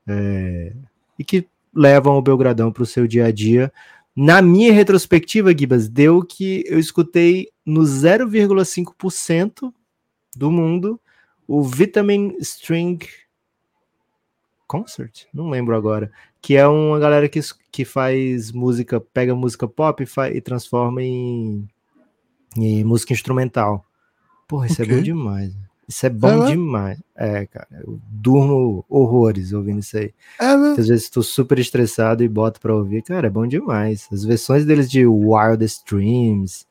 [0.07, 0.73] é,
[1.18, 3.70] e que levam o Belgradão para o seu dia a dia.
[4.16, 9.73] Na minha retrospectiva, Gibas, deu que eu escutei no 0,5%
[10.35, 11.01] do mundo
[11.46, 12.99] o Vitamin String
[14.70, 17.40] Concert, não lembro agora, que é uma galera que,
[17.72, 21.66] que faz música, pega música pop e, fa- e transforma em,
[22.56, 23.85] em música instrumental.
[24.46, 24.96] Porra, isso é Ok.
[24.96, 25.52] bom demais.
[25.88, 26.46] Isso é bom É, né?
[26.46, 27.02] demais.
[27.16, 30.14] É, cara, eu durmo horrores ouvindo isso aí.
[30.38, 30.70] É, né?
[30.78, 33.02] Às vezes estou super estressado e boto pra ouvir.
[33.02, 34.06] Cara, é bom demais.
[34.12, 36.64] As versões deles de Wildest Dreams,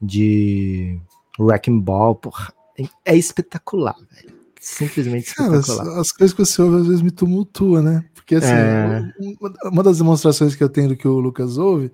[0.00, 1.00] de
[1.38, 4.38] Wrecking Ball, porra, é- é espetacular, velho.
[4.60, 6.00] Simplesmente Cara, as, espetacular.
[6.00, 8.04] as coisas que você ouve às vezes me tumultuam, né?
[8.14, 9.12] Porque assim, É.
[9.70, 11.90] uma- das demonstrações que eu tenho do que o Lucas ouve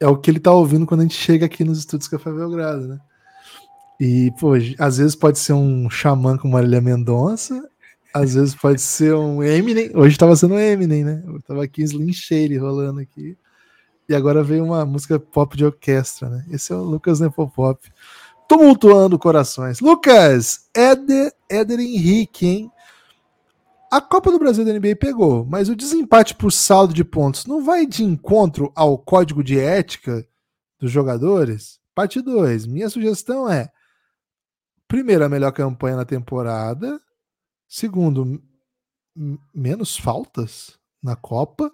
[0.00, 2.88] é o que ele tá ouvindo quando a gente chega aqui nos estúdios Café Belgrado,
[2.88, 2.98] né?
[4.00, 7.62] E, pô, às vezes pode ser um xamã com Marília Mendonça,
[8.12, 9.90] às vezes pode ser um Eminem.
[9.94, 11.22] Hoje tava sendo um Eminem, né?
[11.24, 13.36] Eu tava aqui Slim Shady rolando aqui.
[14.08, 16.44] E agora veio uma música pop de orquestra, né?
[16.50, 17.80] Esse é o Lucas Nepopop.
[18.48, 19.80] Tumultuando corações.
[19.80, 22.70] Lucas, Éder, Éder Henrique, hein?
[23.90, 27.62] A Copa do Brasil da NBA pegou, mas o desempate por saldo de pontos não
[27.62, 30.26] vai de encontro ao código de ética
[30.80, 31.78] dos jogadores?
[31.94, 32.66] Parte 2.
[32.66, 33.70] Minha sugestão é:
[34.88, 37.00] primeiro, a melhor campanha na temporada.
[37.68, 38.42] Segundo,
[39.54, 41.72] menos faltas na Copa.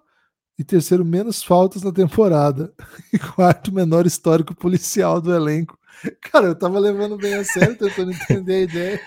[0.58, 2.72] E terceiro, menos faltas na temporada.
[3.14, 5.78] E quarto, menor histórico policial do elenco.
[6.32, 9.00] Cara, eu tava levando bem a sério, tentando entender a ideia.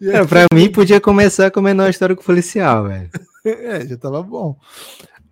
[0.00, 3.10] E É, aqui- pra mim, podia começar com o menor histórico policial, velho.
[3.44, 4.58] É, já tava bom.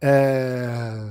[0.00, 1.10] É,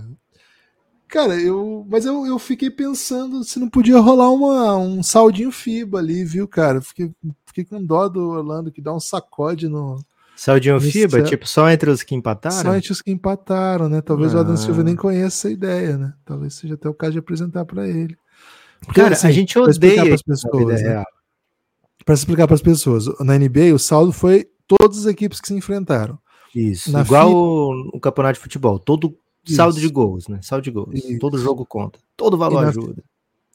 [1.07, 1.85] Cara, eu.
[1.89, 6.47] Mas eu, eu fiquei pensando se não podia rolar uma, um saldinho FIBA ali, viu,
[6.47, 6.81] cara?
[6.81, 7.11] Fiquei,
[7.45, 10.03] fiquei com dó do Orlando que dá um sacode no.
[10.35, 12.61] Saldinho FIBA, tipo, só entre os que empataram?
[12.61, 14.01] Só entre os que empataram, né?
[14.01, 16.13] Talvez o Adam Silva nem conheça essa ideia, né?
[16.25, 18.17] Talvez seja até o caso de apresentar para ele.
[18.83, 20.81] Porque, Cara, assim, a gente odeia as pessoas.
[20.81, 21.03] Né?
[22.03, 25.53] Para explicar para as pessoas, na NBA o saldo foi todas as equipes que se
[25.53, 26.19] enfrentaram.
[26.53, 27.37] Isso, na igual FIBA...
[27.37, 29.57] o, o, campeonato de futebol, todo Isso.
[29.57, 30.39] saldo de gols, né?
[30.41, 31.19] Saldo de gols, Isso.
[31.19, 33.03] todo jogo conta, todo valor na, ajuda.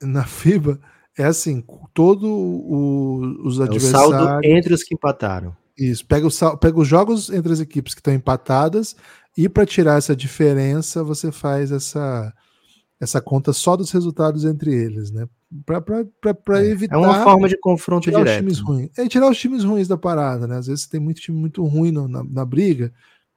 [0.03, 0.79] Na FIBA
[1.17, 4.09] é assim, todo o, os é adversários.
[4.09, 5.57] O saldo entre os que empataram.
[5.79, 8.95] Isso, pega, o, pega os jogos entre as equipes que estão empatadas
[9.37, 12.35] e para tirar essa diferença você faz essa,
[13.01, 15.27] essa conta só dos resultados entre eles, né?
[15.65, 16.97] Para é, evitar.
[16.97, 18.47] É uma forma de confronto tirar direto.
[18.47, 18.99] Os times ruins.
[18.99, 20.59] É tirar os times ruins da parada, né?
[20.59, 22.93] Às vezes tem muito time muito ruim no, na, na, briga,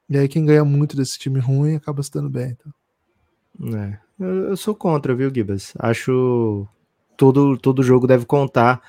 [0.10, 2.58] e aí quem ganha muito desse time ruim acaba se dando bem.
[2.60, 3.80] Então.
[3.80, 5.74] É, eu, eu sou contra, viu, Gibas?
[5.80, 6.68] Acho
[7.16, 8.82] todo todo jogo deve contar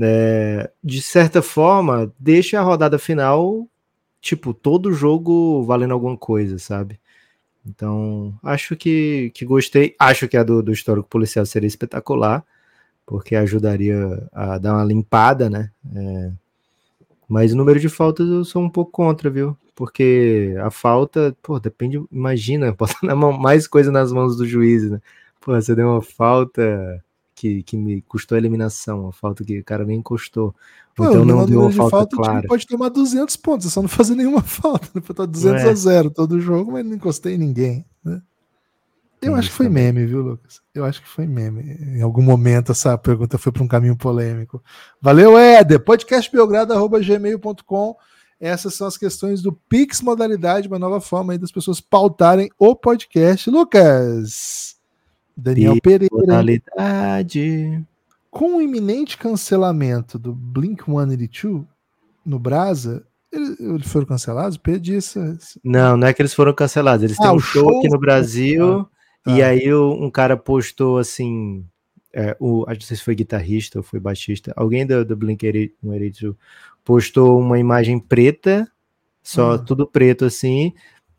[0.00, 3.68] é, de certa forma, deixa a rodada final,
[4.20, 6.98] tipo, todo jogo valendo alguma coisa, sabe?
[7.66, 9.94] Então, acho que, que gostei.
[9.98, 12.44] Acho que a do, do histórico policial seria espetacular,
[13.06, 15.70] porque ajudaria a dar uma limpada, né?
[15.94, 16.32] É,
[17.28, 19.56] mas o número de faltas eu sou um pouco contra, viu?
[19.74, 25.00] Porque a falta, pô, depende, imagina, botar mais coisa nas mãos do juiz, né?
[25.40, 27.02] Pô, você deu uma falta
[27.44, 30.54] que, que me custou a eliminação, a falta que o cara nem encostou.
[30.96, 32.48] Pô, então não deu uma falta, falta clara.
[32.48, 34.88] pode tomar 200 pontos, é só não fazer nenhuma falta.
[34.94, 35.02] Né?
[35.14, 35.68] Tá 200 é.
[35.68, 37.84] a 0 todo jogo, mas não encostei em ninguém.
[38.02, 38.22] Né?
[39.20, 40.62] Eu Sim, acho que foi meme, viu, Lucas?
[40.74, 41.76] Eu acho que foi meme.
[41.98, 44.62] Em algum momento essa pergunta foi para um caminho polêmico.
[45.02, 45.80] Valeu, Éder.
[45.80, 47.96] Podcastbelgrado.gmail.com
[48.40, 52.74] essas são as questões do Pix Modalidade, uma nova forma aí das pessoas pautarem o
[52.74, 53.48] podcast.
[53.48, 54.73] Lucas,
[55.36, 56.14] Daniel Pereira.
[58.30, 61.64] Com o iminente cancelamento do Blink 182
[62.24, 64.56] no Brasa, eles foram cancelados?
[64.56, 65.36] Perdi essa.
[65.62, 67.04] Não, não é que eles foram cancelados.
[67.04, 68.80] Eles ah, têm um show, show aqui no Brasil.
[68.80, 68.88] Ah,
[69.24, 69.30] tá.
[69.32, 71.64] E aí um cara postou assim.
[72.12, 74.52] É, o, não sei se foi guitarrista ou foi baixista.
[74.56, 76.36] Alguém do, do Blink 182
[76.84, 78.70] postou uma imagem preta,
[79.22, 79.58] só ah.
[79.58, 80.72] tudo preto assim,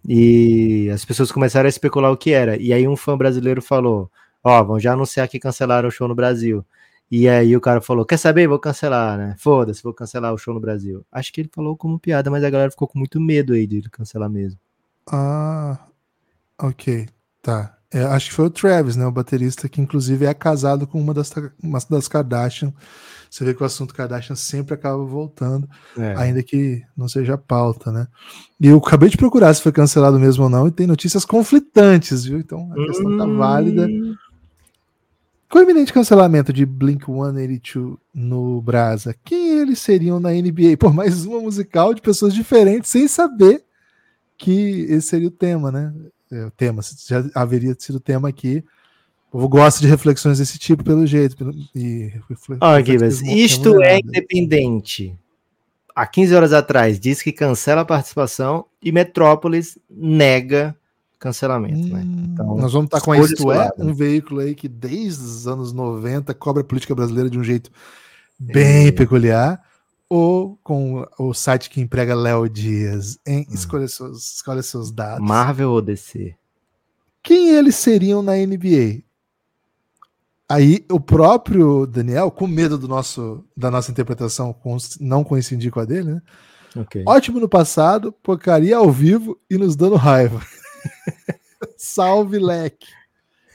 [0.07, 2.57] e as pessoas começaram a especular o que era.
[2.57, 4.11] E aí um fã brasileiro falou:
[4.43, 6.63] Ó, oh, vão já anunciar que cancelaram o show no Brasil.
[7.09, 8.47] E aí o cara falou: Quer saber?
[8.47, 9.35] Vou cancelar, né?
[9.39, 11.05] Foda-se, vou cancelar o show no Brasil.
[11.11, 13.81] Acho que ele falou como piada, mas a galera ficou com muito medo aí de
[13.89, 14.59] cancelar mesmo.
[15.11, 15.87] Ah,
[16.59, 17.07] ok,
[17.41, 17.74] tá.
[17.95, 19.07] É, acho que foi o Travis, né?
[19.07, 21.31] O baterista que inclusive é casado com uma das,
[21.63, 22.73] uma das Kardashian.
[23.31, 25.65] Você vê que o assunto Kardashian sempre acaba voltando,
[25.97, 26.13] é.
[26.17, 28.05] ainda que não seja pauta, né?
[28.59, 32.25] E eu acabei de procurar se foi cancelado mesmo ou não, e tem notícias conflitantes,
[32.25, 32.37] viu?
[32.37, 33.17] Então a questão hum...
[33.17, 33.87] tá válida.
[35.49, 40.75] Com o iminente cancelamento de Blink 182 no Brasa, quem eles seriam na NBA?
[40.77, 43.63] Por mais uma musical de pessoas diferentes, sem saber
[44.37, 45.93] que esse seria o tema, né?
[46.31, 48.63] É, o tema, já haveria sido tema aqui
[49.41, 51.35] eu gosto de reflexões desse tipo, pelo jeito.
[51.35, 52.13] Pelo, e,
[52.61, 55.13] oh, Gibas, isto é independente.
[55.93, 60.75] Há 15 horas atrás disse que cancela a participação e Metrópolis nega
[61.19, 61.87] cancelamento.
[61.87, 62.01] Né?
[62.01, 62.29] Hum, né?
[62.33, 65.73] Então, nós vamos estar com a Isto É, um veículo aí que desde os anos
[65.73, 67.69] 90 cobra a política brasileira de um jeito
[68.39, 68.91] bem é.
[68.91, 69.61] peculiar,
[70.09, 73.45] ou com o site que emprega Léo Dias em hum.
[73.49, 75.25] escolha, seus, escolha seus dados.
[75.25, 76.35] Marvel ou DC?
[77.23, 79.03] Quem eles seriam na NBA?
[80.47, 84.55] Aí o próprio Daniel, com medo do nosso, da nossa interpretação,
[84.99, 86.21] não coincidir com a dele, né?
[86.75, 87.03] Okay.
[87.07, 90.41] Ótimo no passado, porcaria ao vivo e nos dando raiva.
[91.77, 92.87] Salve, Leque.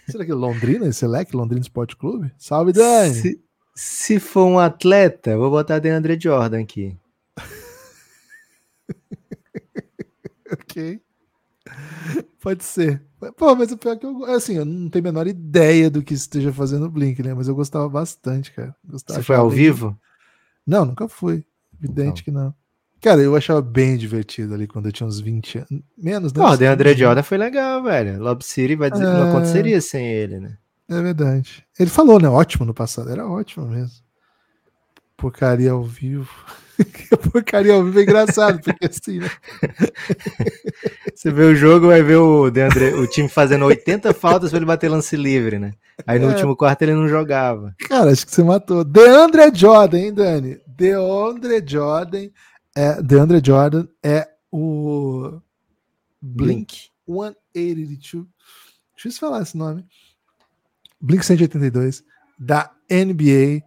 [0.08, 1.36] Será que é Londrina esse Leque?
[1.36, 2.32] Londrina Esporte Clube?
[2.36, 3.14] Salve, Dani.
[3.14, 3.40] Se,
[3.80, 6.94] se for um atleta, vou botar Deandre Jordan aqui.
[10.52, 11.00] ok.
[12.42, 13.02] Pode ser.
[13.38, 16.02] Pô, mas o pior é que eu, assim, eu não tenho a menor ideia do
[16.02, 17.32] que esteja fazendo o Blink, né?
[17.32, 18.76] Mas eu gostava bastante, cara.
[18.84, 19.98] Gostava, Você foi ao vivo?
[20.66, 21.42] Não, nunca fui.
[21.82, 22.24] Evidente não.
[22.24, 22.54] que não.
[23.00, 25.82] Cara, eu achava bem divertido ali quando eu tinha uns 20 anos.
[25.96, 26.42] Menos, né?
[26.42, 28.22] Pô, o André Jordan foi legal, velho.
[28.22, 29.06] Lob City vai dizer, é...
[29.06, 30.58] não aconteceria sem ele, né?
[30.90, 31.64] É verdade.
[31.78, 32.28] Ele falou, né?
[32.28, 33.10] Ótimo no passado.
[33.10, 34.02] Era ótimo mesmo.
[35.16, 36.28] Porcaria ao vivo.
[37.32, 39.30] porcaria ao vivo é engraçado, porque assim, né?
[41.14, 44.66] Você vê o jogo, vai ver o Deandre, o time fazendo 80 faltas para ele
[44.66, 45.74] bater lance livre, né?
[46.06, 46.32] Aí no é.
[46.32, 47.74] último quarto ele não jogava.
[47.88, 48.82] Cara, acho que você matou.
[48.82, 50.58] Deandre Jordan, hein, Dani?
[50.66, 52.28] Deandre Jordan
[52.74, 55.40] é, Deandre Jordan é o
[56.20, 58.26] Blink 182
[58.96, 59.86] difícil falar esse nome.
[61.00, 62.04] Blink 182
[62.38, 63.64] da NBA.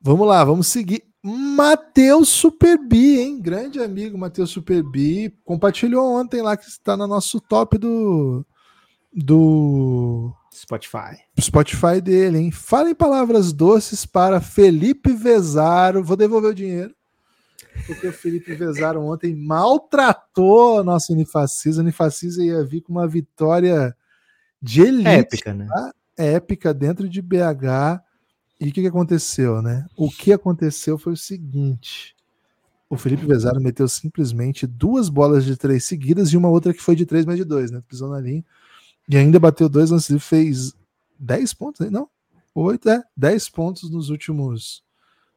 [0.00, 1.04] Vamos lá, vamos seguir.
[1.22, 3.40] Matheus Superbi, hein?
[3.40, 5.32] Grande amigo Matheus Superbi.
[5.44, 8.44] Compartilhou ontem lá que está no nosso top do,
[9.12, 11.16] do Spotify.
[11.40, 12.50] Spotify dele, hein?
[12.50, 16.02] Falem palavras doces para Felipe Vezaro.
[16.02, 16.92] Vou devolver o dinheiro.
[17.86, 21.80] Porque o Felipe Vezaro ontem maltratou a nossa Unifacisa.
[21.80, 23.96] A Unifacisa ia vir com uma vitória
[24.60, 25.08] de elite.
[25.08, 25.66] Épica, né?
[25.68, 25.94] Tá?
[26.16, 28.02] Épica dentro de BH.
[28.60, 29.86] E o que, que aconteceu, né?
[29.96, 32.14] O que aconteceu foi o seguinte.
[32.88, 36.94] O Felipe Vezaro meteu simplesmente duas bolas de três seguidas e uma outra que foi
[36.94, 37.82] de três, mais de dois, né?
[37.88, 38.44] Pisou na linha.
[39.08, 40.74] E ainda bateu dois lances e fez
[41.18, 41.90] 10 pontos, né?
[41.90, 42.08] não?
[42.54, 44.84] 8, é, 10 pontos nos últimos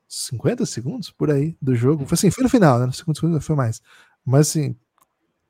[0.07, 2.05] 50 segundos por aí do jogo.
[2.05, 2.85] Foi assim, foi no final, né?
[2.85, 3.81] No segundo segundo foi mais.
[4.25, 4.75] Mas assim,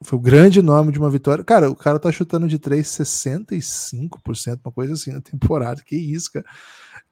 [0.01, 1.43] foi o grande nome de uma vitória.
[1.43, 5.81] Cara, o cara tá chutando de 3, 65%, uma coisa assim na temporada.
[5.85, 6.45] Que isso, cara.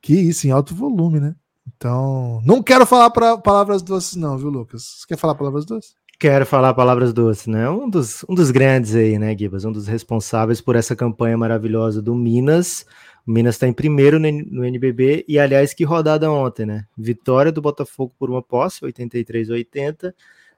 [0.02, 1.36] Que isso, em alto volume, né?
[1.66, 4.84] Então, não quero falar pra, palavras doces, não, viu, Lucas?
[4.84, 5.96] Você quer falar palavras doces?
[6.20, 7.70] Quero falar palavras doces, né?
[7.70, 9.66] Um dos, um dos grandes aí, né, Gibas?
[9.66, 12.86] Um dos responsáveis por essa campanha maravilhosa do Minas.
[13.26, 16.86] O Minas está em primeiro no NBB e, aliás, que rodada ontem, né?
[16.98, 20.14] Vitória do Botafogo por uma posse, 83 80.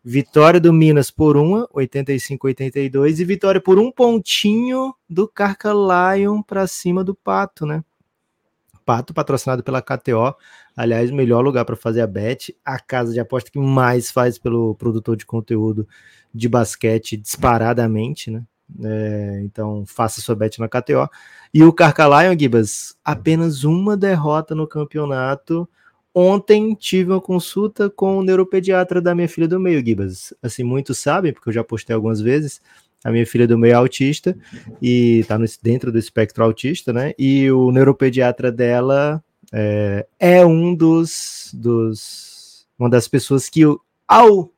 [0.07, 3.19] Vitória do Minas por uma, 85 82.
[3.19, 7.83] E vitória por um pontinho do Carca Lion para cima do Pato, né?
[8.85, 10.35] Pato, patrocinado pela KTO.
[10.77, 14.37] Aliás, o melhor lugar para fazer a bet, a casa de aposta que mais faz
[14.37, 15.87] pelo produtor de conteúdo
[16.31, 18.43] de basquete disparadamente, né?
[18.83, 21.09] É, então faça sua bet na KTO.
[21.51, 25.67] E o Carcalion, Gibas, apenas uma derrota no campeonato.
[26.17, 30.34] Ontem tive uma consulta com o neuropediatra da minha filha do meio, Gibas.
[30.41, 32.62] Assim, muitos sabem, porque eu já postei algumas vezes.
[33.04, 34.36] A minha filha do meio é autista
[34.82, 37.13] e tá no, dentro do espectro autista, né?
[37.19, 44.49] E o neuropediatra dela é, é um dos, dos, uma das pessoas que eu, ao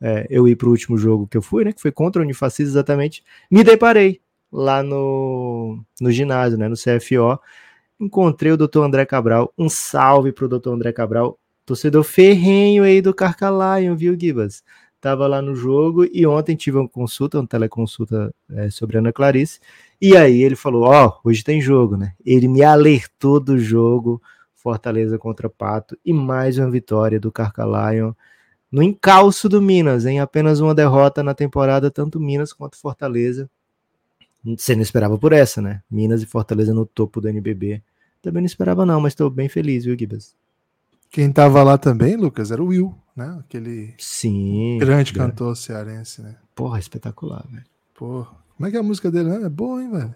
[0.00, 1.72] é, eu ir para o último jogo que eu fui, né?
[1.72, 4.20] Que foi contra o Unifacisa exatamente, me deparei
[4.52, 6.68] lá no, no ginásio, né?
[6.68, 7.40] No CFO.
[7.98, 8.80] Encontrei o Dr.
[8.80, 9.52] André Cabral.
[9.56, 10.70] Um salve pro Dr.
[10.70, 14.62] André Cabral, torcedor ferrenho aí do Carcalion, viu, Gibas?
[15.06, 19.60] estava lá no jogo e ontem tive uma consulta, uma teleconsulta é, sobre Ana Clarice,
[20.00, 22.14] e aí ele falou: Ó, oh, hoje tem jogo, né?
[22.24, 24.20] Ele me alertou do jogo,
[24.54, 28.12] Fortaleza contra Pato, e mais uma vitória do Carcalion
[28.70, 33.48] no encalço do Minas, em apenas uma derrota na temporada, tanto Minas quanto Fortaleza.
[34.56, 35.82] Você não esperava por essa, né?
[35.90, 37.82] Minas e Fortaleza no topo do NBB.
[38.22, 40.34] Também não esperava, não, mas estou bem feliz, viu, Gibas?
[41.10, 43.36] Quem estava lá também, Lucas, era o Will, né?
[43.40, 46.36] Aquele Sim, grande cantor cearense, né?
[46.54, 47.64] Porra, espetacular, velho.
[47.94, 48.46] Porra.
[48.56, 49.28] Como é que é a música dele?
[49.28, 49.44] Né?
[49.44, 50.14] É boa, hein, velho?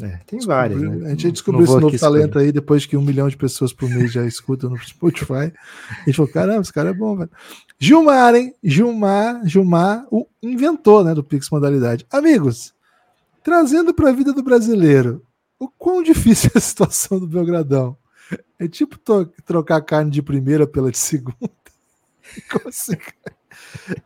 [0.00, 0.80] É, tem várias.
[0.80, 1.06] Né?
[1.06, 2.46] A gente descobriu esse novo talento escolher.
[2.46, 5.52] aí depois que um milhão de pessoas por mês já escutam no Spotify.
[5.90, 7.30] A gente falou: caramba, esse cara é bom, velho.
[7.78, 8.54] Gilmar, hein?
[8.62, 12.06] Gilmar, Gilmar, o inventor né, do Pix Modalidade.
[12.10, 12.73] Amigos,
[13.44, 15.24] trazendo para a vida do brasileiro,
[15.58, 17.96] o quão difícil é a situação do Belgradão?
[18.58, 18.98] É tipo
[19.44, 21.36] trocar carne de primeira pela de segunda.
[22.66, 24.02] Assim, cara?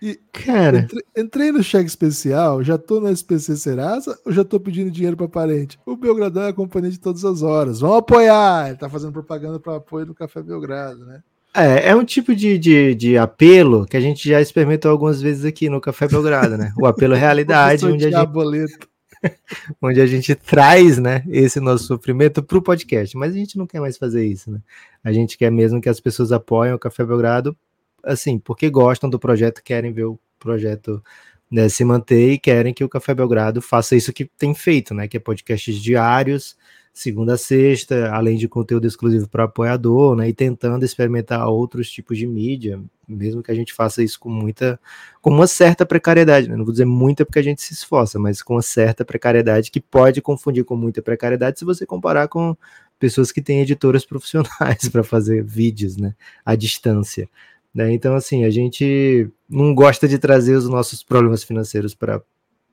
[0.00, 4.58] E, cara, entrei, entrei, no cheque especial, já tô no SPC Serasa ou já tô
[4.58, 5.78] pedindo dinheiro para parente?
[5.86, 7.78] O Belgradão é a companhia de todas as horas.
[7.78, 8.68] Vamos apoiar!
[8.68, 11.22] Ele tá fazendo propaganda para apoio do Café Belgrado, né?
[11.54, 15.44] É, é um tipo de, de, de, apelo que a gente já experimentou algumas vezes
[15.44, 16.72] aqui no Café Belgrado, né?
[16.80, 18.90] O apelo realidade, onde a gente.
[19.80, 23.16] Onde a gente traz, né, esse nosso sofrimento para o podcast.
[23.16, 24.60] Mas a gente não quer mais fazer isso, né?
[25.04, 27.56] A gente quer mesmo que as pessoas apoiem o Café Belgrado,
[28.02, 31.00] assim, porque gostam do projeto, querem ver o projeto
[31.48, 35.06] né, se manter e querem que o Café Belgrado faça isso que tem feito, né?
[35.06, 36.56] Que é podcasts diários,
[36.92, 40.28] segunda a sexta, além de conteúdo exclusivo para apoiador, né?
[40.28, 44.78] E tentando experimentar outros tipos de mídia, mesmo que a gente faça isso com muita,
[45.20, 46.56] com uma certa precariedade, né?
[46.56, 49.80] não vou dizer muita porque a gente se esforça, mas com uma certa precariedade que
[49.80, 52.56] pode confundir com muita precariedade se você comparar com
[52.98, 56.14] pessoas que têm editoras profissionais para fazer vídeos, né,
[56.44, 57.28] à distância.
[57.74, 57.92] Né?
[57.92, 62.22] Então, assim, a gente não gosta de trazer os nossos problemas financeiros para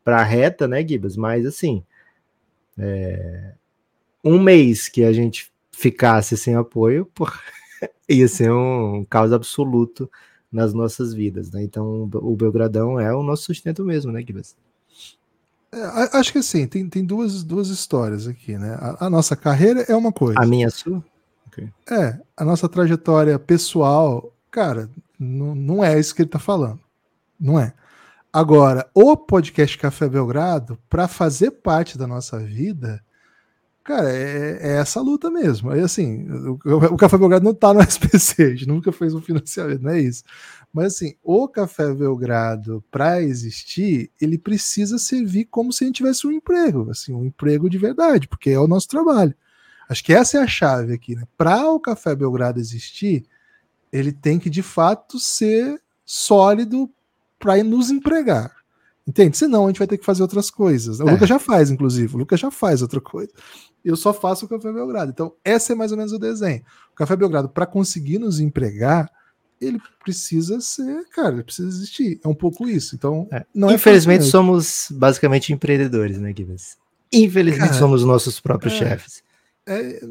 [0.06, 1.16] a reta, né, Gibas?
[1.16, 1.84] Mas, assim,
[2.78, 3.54] é...
[4.24, 7.40] um mês que a gente ficasse sem apoio, porra,
[8.08, 10.10] ia ser um caos absoluto
[10.52, 11.64] nas nossas vidas, né?
[11.64, 14.56] Então o Belgradão é o nosso sustento mesmo, né, Gibas?
[15.72, 18.76] É, acho que assim, tem, tem duas, duas histórias aqui, né?
[18.80, 20.40] A, a nossa carreira é uma coisa.
[20.40, 21.04] A minha a sua?
[21.48, 21.70] Okay.
[21.90, 24.90] É, a nossa trajetória pessoal, cara,
[25.20, 26.80] não, não é isso que ele tá falando.
[27.40, 27.74] Não é.
[28.32, 33.04] Agora, o podcast Café Belgrado, para fazer parte da nossa vida,
[33.84, 35.72] cara, é, é, essa luta mesmo.
[35.72, 36.60] Aí, assim, o,
[36.94, 40.00] o Café Belgrado não tá no SPC, a gente nunca fez um financiamento, não é
[40.00, 40.24] isso.
[40.72, 46.28] Mas, assim, o Café Belgrado, para existir, ele precisa servir como se a gente tivesse
[46.28, 49.34] um emprego, assim, um emprego de verdade, porque é o nosso trabalho.
[49.90, 51.24] Acho que essa é a chave aqui, né?
[51.36, 53.26] Para o Café Belgrado existir,
[53.92, 56.90] ele tem que de fato ser sólido
[57.40, 58.59] para nos empregar.
[59.10, 59.36] Entende?
[59.36, 60.99] Senão a gente vai ter que fazer outras coisas.
[60.99, 61.12] O é.
[61.12, 62.14] Lucas já faz, inclusive.
[62.14, 63.32] O Lucas já faz outra coisa.
[63.84, 65.10] Eu só faço o Café Belgrado.
[65.10, 66.62] Então, esse é mais ou menos o desenho.
[66.91, 69.10] O Café Belgrado, para conseguir nos empregar,
[69.60, 72.20] ele precisa ser, cara, ele precisa existir.
[72.24, 72.95] É um pouco isso.
[72.95, 73.38] Então, é.
[73.38, 76.78] é Infelizmente, é somos basicamente empreendedores, né, Gibbs?
[77.12, 78.78] Infelizmente, cara, somos nossos próprios é.
[78.78, 79.24] chefes.
[79.68, 80.03] É,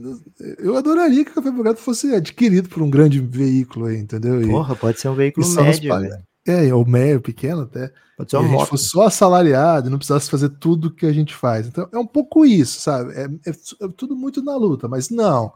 [0.58, 4.40] eu adoraria que o Café Belgrado fosse adquirido por um grande veículo aí, entendeu?
[4.48, 6.18] Porra, pode ser um veículo médio.
[6.50, 7.92] É, ou meio, pequeno até.
[8.16, 8.68] Pode ser uma moto.
[8.68, 11.66] fosse só assalariado, não precisasse fazer tudo que a gente faz.
[11.66, 13.12] Então é um pouco isso, sabe?
[13.12, 15.52] É, é, é tudo muito na luta, mas não.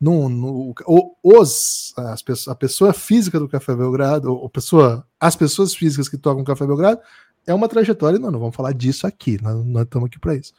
[0.00, 0.74] No, no,
[1.22, 6.18] os, as pessoas, a pessoa física do Café Belgrado, ou pessoa, as pessoas físicas que
[6.18, 7.00] tocam Café Belgrado,
[7.46, 10.52] é uma trajetória, não, não vamos falar disso aqui, nós, nós estamos aqui para isso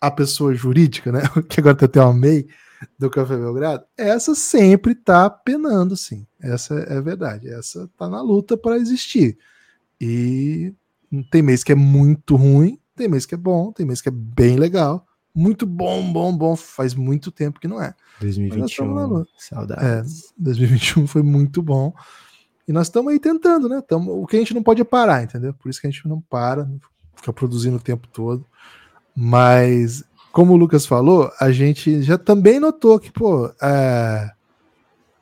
[0.00, 1.20] a pessoa jurídica, né?
[1.48, 2.48] Que agora até uma MEI
[2.98, 6.26] do Café Belgrado, essa sempre tá penando, sim.
[6.40, 7.48] Essa é verdade.
[7.48, 9.38] Essa tá na luta para existir.
[10.00, 10.74] E
[11.30, 14.12] tem mês que é muito ruim, tem mês que é bom, tem mês que é
[14.12, 15.06] bem legal.
[15.34, 16.56] Muito bom, bom, bom.
[16.56, 17.94] Faz muito tempo que não é.
[18.20, 20.32] 2021, saudades.
[20.32, 21.94] É, 2021 foi muito bom.
[22.66, 23.80] E nós estamos aí tentando, né?
[23.80, 25.52] Tamo, o que a gente não pode é parar, entendeu?
[25.54, 26.70] Por isso que a gente não para,
[27.14, 28.46] fica produzindo o tempo todo.
[29.14, 34.30] Mas, como o Lucas falou, a gente já também notou que, pô, é,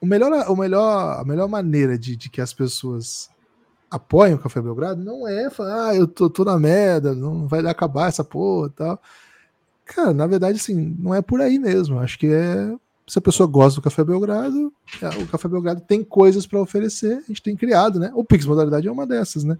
[0.00, 3.30] o melhor, o melhor, a melhor maneira de, de que as pessoas
[3.90, 7.61] apoiem o Café Belgrado não é falar, ah, eu tô, tô na merda, não vai
[7.66, 9.02] acabar essa porra e tal.
[9.84, 11.98] Cara, na verdade, assim, não é por aí mesmo.
[11.98, 12.76] Acho que é.
[13.06, 17.16] Se a pessoa gosta do Café Belgrado, é, o Café Belgrado tem coisas para oferecer,
[17.16, 18.12] a gente tem criado, né?
[18.14, 19.56] O Pix Modalidade é uma dessas, né?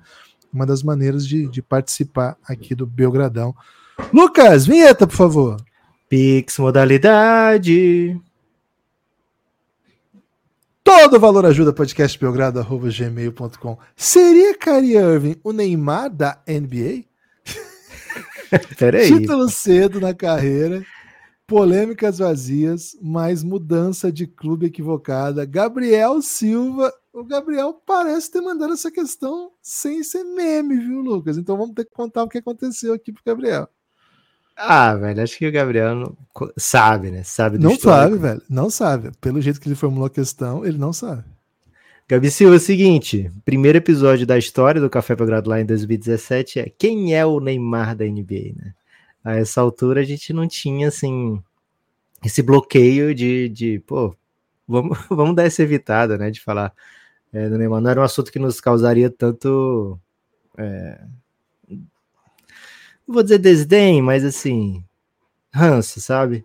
[0.53, 3.55] Uma das maneiras de, de participar aqui do Belgradão.
[4.12, 5.57] Lucas, vinheta, por favor.
[6.09, 8.18] Pix modalidade.
[10.82, 13.78] Todo valor ajuda podcastbelgrado.gmail.com.
[13.94, 17.05] Seria Kyrie Irving o Neymar da NBA?
[18.78, 19.09] Peraí.
[19.09, 20.82] Título cedo na carreira,
[21.46, 25.44] polêmicas vazias, mas mudança de clube equivocada.
[25.44, 26.90] Gabriel Silva.
[27.12, 31.36] O Gabriel parece ter mandado essa questão sem ser meme, viu, Lucas?
[31.36, 33.68] Então vamos ter que contar o que aconteceu aqui pro Gabriel.
[34.61, 36.17] Ah, velho, acho que o Gabriel não...
[36.57, 37.23] sabe, né?
[37.23, 38.17] Sabe do Não histórico.
[38.17, 38.43] sabe, velho.
[38.51, 39.13] Não sabe.
[39.21, 41.23] Pelo jeito que ele formulou a questão, ele não sabe.
[42.09, 46.59] Gabi Silva, é o seguinte: primeiro episódio da história do Café Belgrado lá em 2017
[46.59, 48.75] é quem é o Neymar da NBA, né?
[49.23, 51.41] A essa altura a gente não tinha, assim,
[52.25, 54.17] esse bloqueio de, de pô,
[54.67, 56.31] vamos, vamos dar essa evitada, né?
[56.31, 56.73] De falar
[57.33, 57.81] é, do Neymar.
[57.81, 60.01] Não era um assunto que nos causaria tanto.
[60.57, 61.01] É,
[63.09, 64.85] não vou dizer desdém, mas assim,
[65.51, 66.45] ranço, sabe?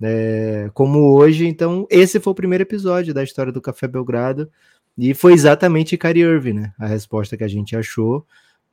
[0.00, 4.50] É, como hoje, então, esse foi o primeiro episódio da história do Café Belgrado,
[4.98, 6.74] e foi exatamente Kyrie Irving, né?
[6.78, 8.26] A resposta que a gente achou,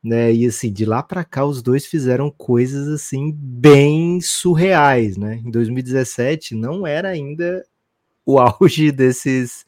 [0.03, 0.33] né?
[0.33, 5.35] E assim, de lá para cá, os dois fizeram coisas assim, bem surreais, né?
[5.35, 7.63] Em 2017, não era ainda
[8.25, 9.65] o auge desses.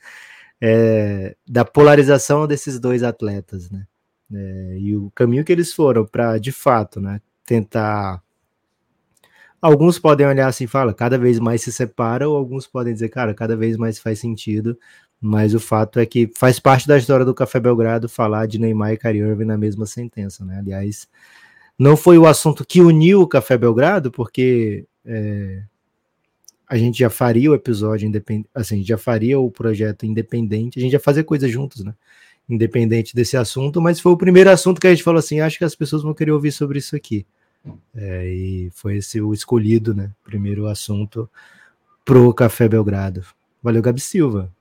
[0.64, 3.88] É, da polarização desses dois atletas, né?
[4.34, 7.20] É, e o caminho que eles foram para, de fato, né,
[7.52, 8.24] tentar.
[9.62, 13.10] Alguns podem olhar assim e falar, cada vez mais se separa, ou alguns podem dizer,
[13.10, 14.78] cara, cada vez mais faz sentido.
[15.20, 18.94] Mas o fato é que faz parte da história do Café Belgrado falar de Neymar
[18.94, 20.58] e Kyrie Irving na mesma sentença, né?
[20.58, 21.08] Aliás,
[21.78, 25.62] não foi o assunto que uniu o Café Belgrado, porque é,
[26.68, 30.94] a gente já faria o episódio independente, assim, já faria o projeto independente, a gente
[30.94, 31.94] já fazia coisas juntos, né?
[32.50, 35.66] Independente desse assunto, mas foi o primeiro assunto que a gente falou assim: acho que
[35.66, 37.26] as pessoas vão querer ouvir sobre isso aqui.
[37.96, 40.12] É, e foi esse o escolhido, né?
[40.24, 41.30] Primeiro assunto
[42.04, 43.24] pro Café Belgrado.
[43.62, 44.52] Valeu, Gabi Silva.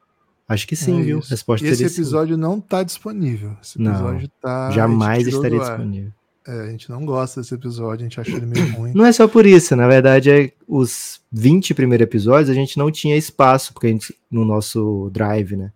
[0.48, 1.20] Acho que sim, é viu?
[1.20, 2.40] Resposta Esse episódio sim.
[2.40, 3.56] não está disponível.
[3.62, 6.12] Esse episódio não, tá, jamais estaria disponível.
[6.46, 8.92] É, a gente não gosta desse episódio, a gente acha ele meio ruim.
[8.92, 12.90] Não é só por isso, na verdade, é, os 20 primeiros episódios a gente não
[12.90, 15.70] tinha espaço, porque a gente, no nosso drive, né?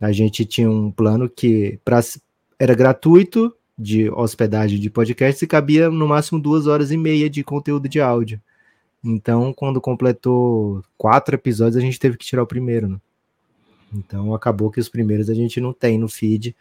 [0.00, 2.00] A gente tinha um plano que pra,
[2.58, 7.42] era gratuito, de hospedagem de podcast e cabia no máximo duas horas e meia de
[7.42, 8.40] conteúdo de áudio.
[9.04, 12.96] Então, quando completou quatro episódios, a gente teve que tirar o primeiro, né?
[13.92, 16.56] Então, acabou que os primeiros a gente não tem no feed,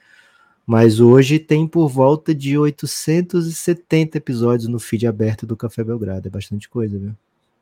[0.65, 6.25] Mas hoje tem por volta de 870 episódios no feed aberto do Café Belgrado.
[6.27, 7.11] É bastante coisa, viu?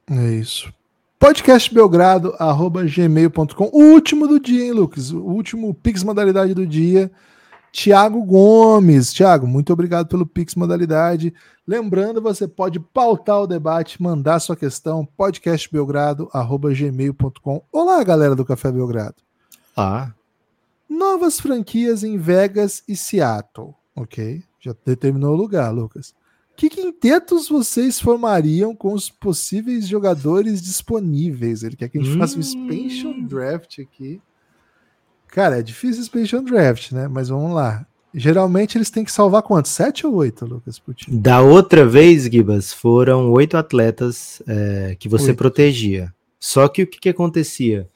[0.09, 0.71] É isso.
[1.17, 3.69] Podcastbelgrado.gmail.com.
[3.71, 5.11] O último do dia, hein, Lucas?
[5.11, 7.11] O último Pix modalidade do dia.
[7.71, 9.13] Tiago Gomes.
[9.13, 11.31] Tiago, muito obrigado pelo Pix modalidade.
[11.65, 17.63] Lembrando, você pode pautar o debate, mandar sua questão, podcastbelgrado.gmail.com.
[17.71, 19.15] Olá, galera do Café Belgrado.
[19.75, 20.11] Ah.
[20.89, 23.75] Novas franquias em Vegas e Seattle.
[23.95, 26.13] Ok, já determinou o lugar, Lucas.
[26.57, 31.63] Que quintetos vocês formariam com os possíveis jogadores disponíveis?
[31.63, 32.19] Ele quer que a gente hum.
[32.19, 34.21] faça um expansion draft aqui.
[35.31, 37.07] Cara, é difícil expansion draft, né?
[37.07, 37.85] Mas vamos lá.
[38.13, 39.71] Geralmente eles têm que salvar quantos?
[39.71, 40.81] Sete ou oito, Lucas?
[40.93, 41.17] Time?
[41.17, 45.37] Da outra vez, Gibas, foram oito atletas é, que você oito.
[45.37, 46.13] protegia.
[46.37, 47.87] Só que o que, que acontecia?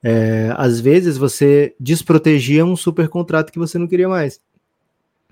[0.00, 4.40] É, às vezes você desprotegia um super contrato que você não queria mais.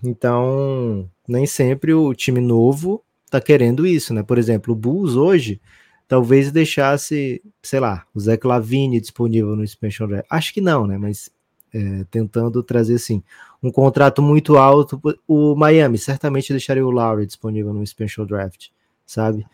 [0.03, 3.01] Então, nem sempre o time novo
[3.31, 4.25] tá querendo isso, né?
[4.25, 5.61] Por exemplo, o Bulls hoje
[6.09, 10.27] talvez deixasse, sei lá, o Zé Clavini disponível no Expansion Draft.
[10.29, 10.99] Acho que não, né?
[10.99, 11.31] Mas
[11.75, 13.23] é, tentando trazer assim
[13.61, 15.01] um contrato muito alto.
[15.27, 18.69] O Miami certamente deixaria o Lowry disponível no Expansion Draft,
[19.05, 19.45] sabe?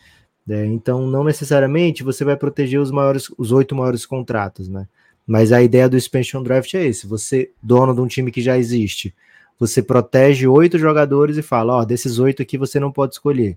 [0.48, 4.86] É, então, não necessariamente você vai proteger os maiores, os oito maiores contratos, né?
[5.26, 8.58] Mas a ideia do Expansion Draft é esse: você, dono de um time que já
[8.58, 9.14] existe,
[9.58, 13.56] você protege oito jogadores e fala: ó, desses oito aqui você não pode escolher.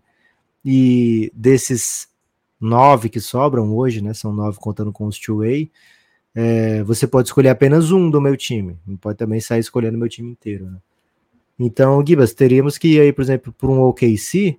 [0.63, 2.07] E desses
[2.61, 4.13] nove que sobram hoje, né?
[4.13, 5.71] São nove contando com os two-way.
[6.35, 8.77] É, você pode escolher apenas um do meu time.
[8.85, 10.65] Não pode também sair escolhendo o meu time inteiro.
[10.65, 10.77] Né?
[11.59, 14.57] Então, Gibas, teríamos que ir aí, por exemplo, para um OKC,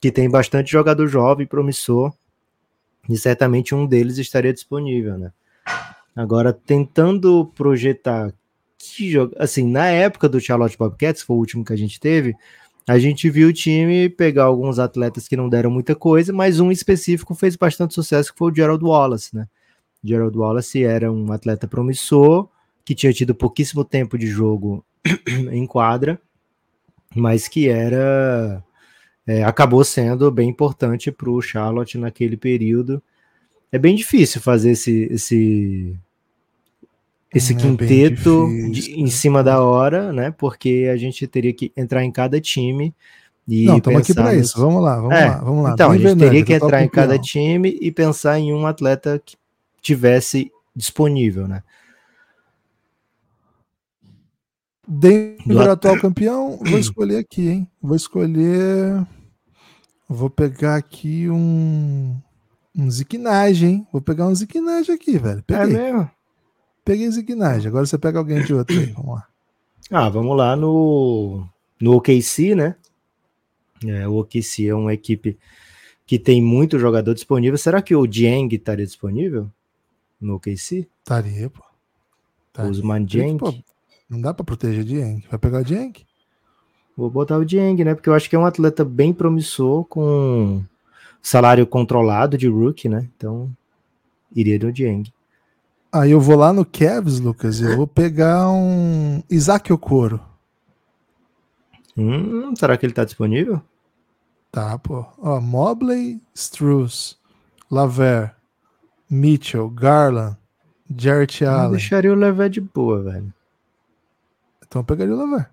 [0.00, 2.12] que tem bastante jogador jovem, promissor,
[3.08, 5.32] e certamente um deles estaria disponível, né?
[6.16, 8.32] Agora, tentando projetar
[8.78, 9.34] que jogo.
[9.38, 12.34] Assim, na época do Charlotte Bobcats, foi o último que a gente teve,
[12.86, 16.70] a gente viu o time pegar alguns atletas que não deram muita coisa, mas um
[16.70, 19.46] específico fez bastante sucesso, que foi o Gerald Wallace, né?
[20.02, 22.48] Gerald Wallace era um atleta promissor,
[22.84, 24.84] que tinha tido pouquíssimo tempo de jogo
[25.52, 26.20] em quadra,
[27.14, 28.62] mas que era.
[29.26, 33.02] É, acabou sendo bem importante para o Charlotte naquele período.
[33.70, 35.96] É bem difícil fazer esse, esse
[37.32, 40.30] esse é quinteto de, em cima da hora, né?
[40.32, 42.94] Porque a gente teria que entrar em cada time
[43.46, 44.58] e Não, estamos aqui para isso.
[44.58, 45.72] Vamos lá, vamos é, lá, vamos lá.
[45.72, 49.36] Então, a gente teria que entrar em cada time e pensar em um atleta que
[49.80, 51.62] tivesse disponível, né?
[54.86, 55.70] Denver Do...
[55.70, 57.68] atual campeão, vou escolher aqui, hein?
[57.80, 59.06] Vou escolher.
[60.08, 62.16] Vou pegar aqui um.
[62.76, 63.86] Um Ziquinage, hein?
[63.92, 65.40] Vou pegar um Ziquinage aqui, velho.
[65.40, 65.76] É Peguei.
[65.76, 66.10] É mesmo?
[66.90, 69.28] Peguei Zignage, agora você pega alguém de outro aí, vamos lá.
[69.92, 71.46] Ah, vamos lá no,
[71.80, 72.74] no OKC, né?
[73.86, 75.38] É, o OKC é uma equipe
[76.04, 77.56] que tem muito jogador disponível.
[77.56, 79.48] Será que o Dieng estaria disponível
[80.20, 80.88] no OKC?
[80.98, 81.62] Estaria, pô.
[82.52, 82.72] Taria.
[82.72, 83.38] Usman Dieng?
[83.38, 83.54] Pô,
[84.08, 85.22] não dá para proteger o Dieng.
[85.30, 85.92] Vai pegar o Dieng?
[86.96, 87.94] Vou botar o Dieng, né?
[87.94, 90.60] Porque eu acho que é um atleta bem promissor, com
[91.22, 93.08] salário controlado de rookie, né?
[93.16, 93.48] Então,
[94.34, 95.04] iria no Dieng.
[95.92, 100.20] Aí eu vou lá no Cavs, Lucas, e eu vou pegar um Isaac Okoro.
[101.96, 103.60] Hum, será que ele tá disponível?
[104.52, 105.04] Tá, pô.
[105.18, 107.18] Ó, Mobley, Struz,
[107.70, 108.34] Laver,
[109.08, 110.36] Mitchell, Garland,
[110.96, 111.64] Jarrett Allen.
[111.64, 113.32] Eu deixaria o Laver de boa, velho.
[114.66, 115.50] Então eu pegaria o Laver.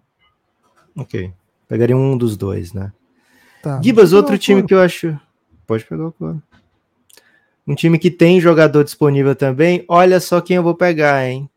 [0.96, 1.34] Ok.
[1.68, 2.92] Pegaria um dos dois, né?
[3.62, 3.82] Tá.
[3.82, 5.20] Gibas, outro time que eu acho.
[5.66, 6.42] Pode pegar o Coro.
[7.68, 9.84] Um time que tem jogador disponível também.
[9.89, 11.49] Olha só quem eu vou pegar, hein?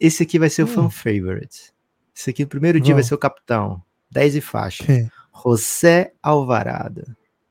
[0.00, 0.68] Esse aqui vai ser o hum.
[0.68, 1.72] fan favorite.
[2.16, 3.82] Esse aqui, no primeiro dia, vai ser o capitão.
[4.10, 4.84] 10 e faixa.
[4.84, 5.10] Quem?
[5.44, 7.04] José Alvarado.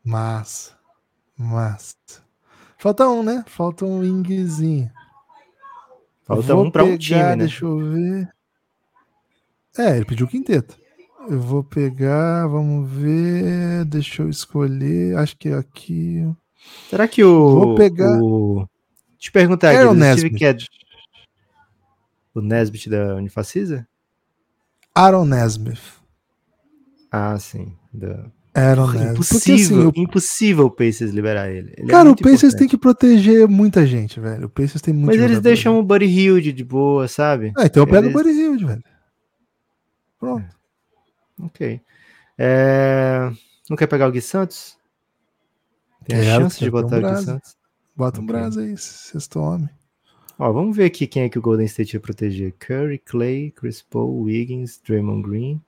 [0.03, 0.71] Massa.
[1.37, 1.95] Massa.
[2.77, 3.43] Falta um, né?
[3.47, 4.89] Falta um wingzinho.
[6.23, 7.35] Falta um para um time, né?
[7.35, 8.29] Deixa eu ver.
[9.77, 10.77] É, ele pediu o quinteto.
[11.29, 13.85] Eu vou pegar, vamos ver.
[13.85, 15.17] Deixa eu escolher.
[15.17, 16.25] Acho que é aqui.
[16.89, 17.49] Será que o.
[17.49, 18.19] Vou pegar.
[18.21, 18.67] O...
[19.17, 20.45] Te perguntar aqui, o Nesbitt.
[20.45, 20.55] É...
[22.35, 23.87] O Nesbitt da Unifacisa?
[24.93, 26.01] Aaron Nesmith.
[27.11, 27.75] Ah, sim.
[27.93, 28.25] Da...
[28.53, 29.11] Aaron Nesmith.
[29.13, 31.73] Impossível, assim, impossível o Pacers liberar ele.
[31.77, 32.59] ele é cara, é o Pacers importante.
[32.59, 34.45] tem que proteger muita gente, velho.
[34.45, 37.53] O Pacers tem muito Mas eles deixam o Buddy Hilde de boa, sabe?
[37.57, 38.15] Ah, então eu pego eles...
[38.15, 38.83] o Buddy Hilde, velho.
[40.19, 40.45] Pronto.
[41.39, 41.45] É.
[41.45, 41.81] Ok.
[42.37, 43.31] É...
[43.69, 44.77] Não quer pegar o Gui Santos?
[46.05, 47.57] Tem a chance de botar um o Gui Santos?
[47.95, 48.35] Bota um okay.
[48.35, 49.69] brasa aí, sexto homem.
[50.39, 52.53] Ó, vamos ver aqui quem é que o Golden State ia proteger.
[52.59, 55.61] Curry, Clay, Chris Paul, Wiggins, Draymond Green.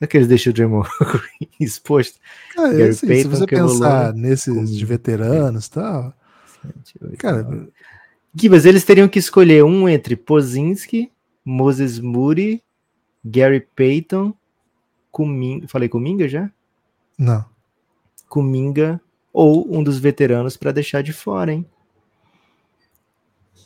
[0.00, 2.18] É que eles deixam o Draymond Green exposto.
[2.54, 6.14] Cara, Gary assim, se Payton, você Kevin pensar nesses com- de veteranos e tal,
[7.18, 7.68] cara, nove.
[8.34, 11.10] Gibas, eles teriam que escolher um entre Pozinski,
[11.44, 12.62] Moses Moody,
[13.24, 14.34] Gary Payton,
[15.10, 16.50] Kuminga, falei Kuminga já?
[17.18, 17.44] não.
[18.28, 19.00] Kuminga
[19.32, 21.66] ou um dos veteranos para deixar de fora, hein?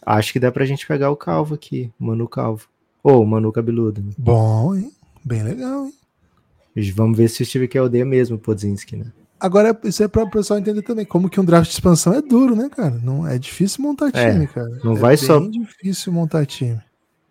[0.05, 2.69] Acho que dá pra gente pegar o Calvo aqui, Manu Calvo.
[3.03, 4.03] Ou o Manu Cabeludo.
[4.03, 4.13] né?
[4.19, 4.93] Bom, hein?
[5.25, 6.93] Bem legal, hein?
[6.95, 9.07] Vamos ver se o Steve Kerr odeia mesmo o Pozinski, né?
[9.39, 12.23] Agora, isso é para o pessoal entender também como que um draft de expansão é
[12.23, 12.99] duro, né, cara?
[13.03, 14.69] Não é difícil montar É, time, cara.
[14.83, 16.81] não é vai bem só- difícil montar time.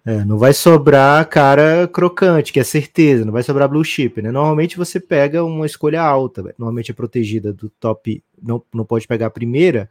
[0.06, 4.32] É, não vai sobrar cara crocante, que é certeza, não vai sobrar blue chip, né?
[4.32, 9.28] Normalmente você pega uma escolha alta, normalmente é protegida do top, não, não pode pegar
[9.28, 9.90] a primeira,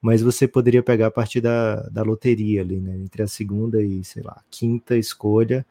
[0.00, 2.96] mas você poderia pegar a partir da, da loteria ali, né?
[2.98, 5.66] Entre a segunda e, sei lá, quinta escolha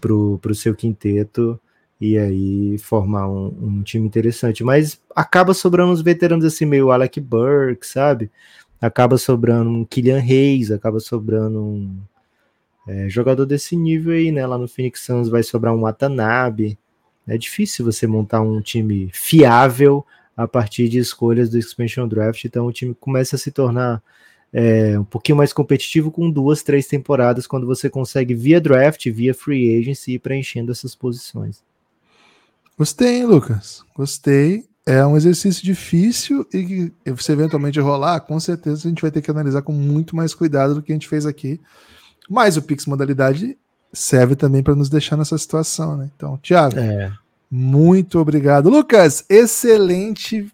[0.00, 1.60] pro, pro seu quinteto
[2.00, 4.62] e aí formar um, um time interessante.
[4.62, 8.30] Mas acaba sobrando uns veteranos assim, meio Alec Burke, sabe?
[8.80, 11.98] Acaba sobrando um Kylian Reis, acaba sobrando um
[12.86, 14.46] é, jogador desse nível aí, né?
[14.46, 16.78] Lá no Phoenix Suns vai sobrar um Watanabe.
[17.26, 20.06] É difícil você montar um time fiável
[20.36, 22.44] a partir de escolhas do Expansion Draft.
[22.44, 24.02] Então o time começa a se tornar
[24.52, 29.34] é, um pouquinho mais competitivo com duas, três temporadas, quando você consegue via draft, via
[29.34, 31.62] free agency ir preenchendo essas posições.
[32.78, 33.82] Gostei, hein, Lucas?
[33.94, 34.64] Gostei.
[34.84, 39.20] É um exercício difícil e que você eventualmente rolar, com certeza a gente vai ter
[39.20, 41.60] que analisar com muito mais cuidado do que a gente fez aqui.
[42.28, 43.56] Mas o Pix Modalidade
[43.92, 46.10] serve também para nos deixar nessa situação, né?
[46.16, 47.12] Então, Thiago, É.
[47.50, 48.68] muito obrigado.
[48.68, 50.50] Lucas, excelente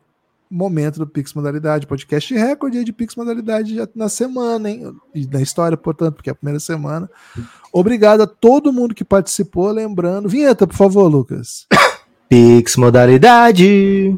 [0.50, 4.94] momento do Pix Modalidade, podcast recorde de Pix Modalidade já na semana, hein?
[5.14, 7.10] E na história, portanto, porque é a primeira semana.
[7.72, 10.28] Obrigado a todo mundo que participou, lembrando.
[10.28, 11.66] Vinheta, por favor, Lucas.
[12.28, 14.14] Pix modalidade.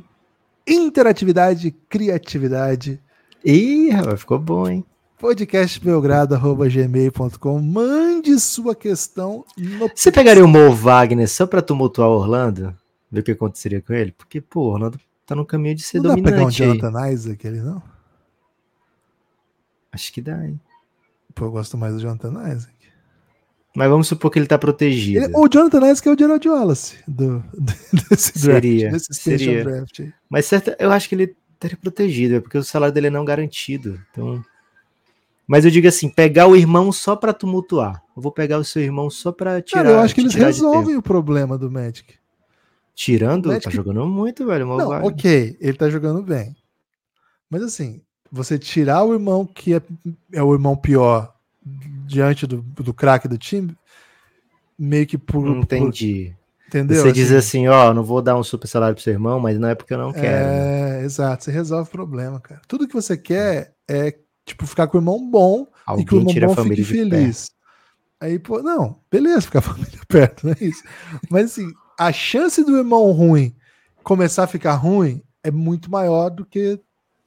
[0.66, 3.00] Interatividade, criatividade.
[3.44, 4.84] Ih, rapaz, ficou bom, hein?
[5.18, 12.74] podcastbelgrado.gmail.com Mande sua questão no Você pegaria o Mo Wagner só pra tumultuar o Orlando?
[13.10, 14.12] Ver o que aconteceria com ele?
[14.12, 16.56] Porque, pô, o Orlando tá no caminho de ser Não dá pra pegar um dominante.
[16.80, 17.82] Jonathan Isaac ali, não?
[19.92, 20.60] Acho que dá, hein?
[21.34, 22.74] Pô, eu gosto mais do Jonathan Isaac.
[23.76, 25.24] Mas vamos supor que ele tá protegido.
[25.24, 27.42] Ele- o Jonathan Isaac é o Gerald Wallace do,
[28.10, 29.64] desse Seria, draft, desse seria.
[29.64, 30.00] draft.
[30.28, 33.24] Mas certo, eu acho que ele estaria protegido, é porque o salário dele é não
[33.24, 34.00] garantido.
[34.12, 34.44] Então.
[35.46, 38.02] Mas eu digo assim, pegar o irmão só pra tumultuar.
[38.16, 39.82] Eu vou pegar o seu irmão só pra tirar.
[39.82, 42.14] Cara, eu acho que eles resolvem o problema do Magic.
[42.94, 44.66] Tirando, Magic- tá jogando muito, velho.
[44.66, 46.56] Não, ok, ele tá jogando bem.
[47.50, 49.82] Mas assim, você tirar o irmão que é,
[50.32, 51.34] é o irmão pior
[52.06, 53.76] diante do, do craque do time,
[54.78, 55.46] meio que por.
[55.48, 56.34] Entendi.
[56.68, 57.02] entendeu?
[57.02, 59.68] Você diz assim, ó, não vou dar um super salário pro seu irmão, mas não
[59.68, 60.24] é porque eu não quero.
[60.46, 61.00] né?
[61.00, 62.60] É, exato, você resolve o problema, cara.
[62.66, 64.14] Tudo que você quer é,
[64.44, 65.66] tipo, ficar com o irmão bom
[65.98, 67.50] e que o Alguém irmão bom fique feliz.
[68.20, 70.82] Aí, pô, não, beleza, ficar a família perto, não é isso.
[71.30, 73.54] Mas assim, a chance do irmão ruim
[74.02, 76.80] começar a ficar ruim é muito maior do que,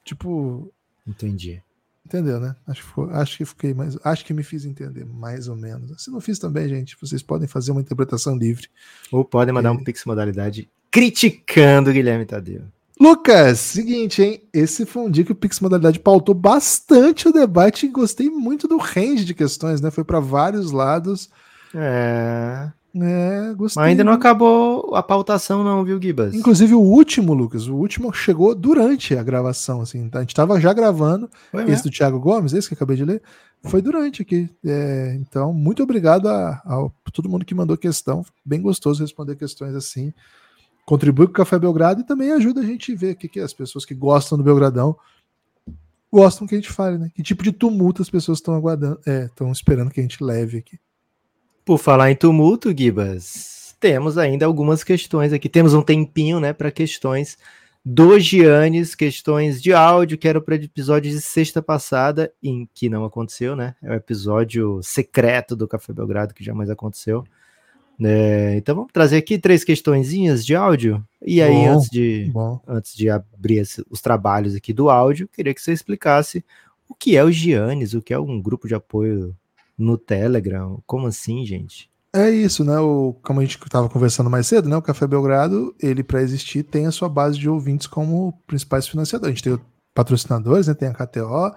[0.03, 0.73] tipo.
[1.05, 1.61] Entendi.
[2.05, 2.55] entendeu, né?
[2.65, 3.97] Acho que, foi- acho que fiquei mais.
[4.03, 6.01] Acho que me fiz entender, mais ou menos.
[6.03, 8.67] Se não fiz também, gente, vocês podem fazer uma interpretação livre.
[9.11, 12.63] Ou podem mandar um pix modalidade criticando o Guilherme Tadeu.
[12.99, 14.41] Lucas, seguinte, hein?
[14.51, 18.67] Esse foi um dia que o Pix Modalidade pautou bastante o debate e gostei muito
[18.67, 19.91] do range de questões, né?
[19.91, 21.29] Foi para vários lados.
[21.75, 22.71] É.
[22.99, 23.81] É, gostei.
[23.81, 26.33] Mas ainda não acabou a pautação, não, viu, Gibas?
[26.33, 30.09] Inclusive o último, Lucas, o último chegou durante a gravação, assim.
[30.11, 31.29] A gente tava já gravando.
[31.51, 31.83] Foi Esse mesmo?
[31.83, 33.21] do Thiago Gomes, esse que eu acabei de ler,
[33.63, 34.49] foi durante aqui.
[34.65, 38.25] É, então, muito obrigado a, a todo mundo que mandou questão.
[38.43, 40.11] Bem gostoso responder questões assim.
[40.87, 43.41] Contribui com o Café Belgrado e também ajuda a gente a ver o que, que
[43.41, 44.95] as pessoas que gostam do Belgradão
[46.09, 47.11] gostam que a gente fale, né?
[47.13, 50.79] Que tipo de tumulto as pessoas estão aguardando, estão esperando que a gente leve aqui.
[51.65, 55.49] Por falar em tumulto, Gibas, temos ainda algumas questões aqui.
[55.49, 57.37] Temos um tempinho, né, para questões
[57.83, 62.87] do Giannis, questões de áudio, que era para o episódio de sexta passada, em que
[62.87, 63.75] não aconteceu, né?
[63.83, 67.25] É o episódio secreto do Café Belgrado, que jamais aconteceu.
[68.03, 71.03] É, então vamos trazer aqui três questõezinhas de áudio.
[71.21, 71.73] E aí, Bom.
[71.73, 75.71] antes de, Bom, antes de abrir esse- os trabalhos aqui do áudio, queria que você
[75.73, 76.45] explicasse
[76.87, 79.35] o que é o Giannis, o que é um grupo de apoio
[79.77, 80.81] no Telegram.
[80.85, 81.89] Como assim, gente?
[82.13, 82.79] é isso, né?
[82.79, 84.75] O, como a gente estava conversando mais cedo, né?
[84.75, 89.33] O Café Belgrado, ele para existir tem a sua base de ouvintes como principais financiadores.
[89.33, 90.73] A gente tem patrocinadores, né?
[90.73, 91.51] Tem a KTO,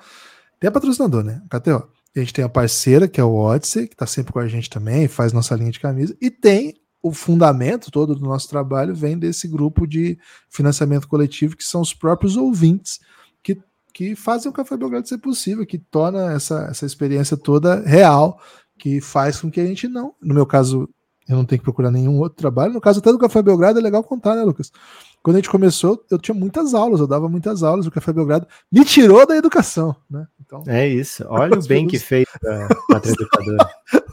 [0.58, 1.40] tem a patrocinador, né?
[1.48, 1.88] A KTO.
[2.14, 4.68] A gente tem a parceira, que é o Odyssey, que está sempre com a gente
[4.68, 6.16] também, faz nossa linha de camisa.
[6.20, 11.64] E tem o fundamento todo do nosso trabalho vem desse grupo de financiamento coletivo, que
[11.64, 13.00] são os próprios ouvintes
[13.42, 13.58] que,
[13.92, 18.40] que fazem o Café Belgrado ser possível, que torna essa, essa experiência toda real,
[18.78, 20.88] que faz com que a gente não, no meu caso,
[21.28, 22.72] eu não tenho que procurar nenhum outro trabalho.
[22.72, 24.70] No caso até do Café Belgrado é legal contar, né, Lucas?
[25.22, 28.46] Quando a gente começou, eu tinha muitas aulas, eu dava muitas aulas, o Café Belgrado
[28.72, 30.26] me tirou da educação, né?
[30.40, 31.24] Então, é isso.
[31.28, 33.70] Olha o bem que fez a Pátria Educadora.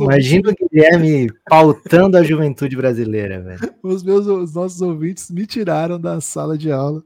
[0.00, 3.74] Imagina o Guilherme pautando a juventude brasileira, velho.
[3.82, 7.02] Os meus os nossos ouvintes me tiraram da sala de aula.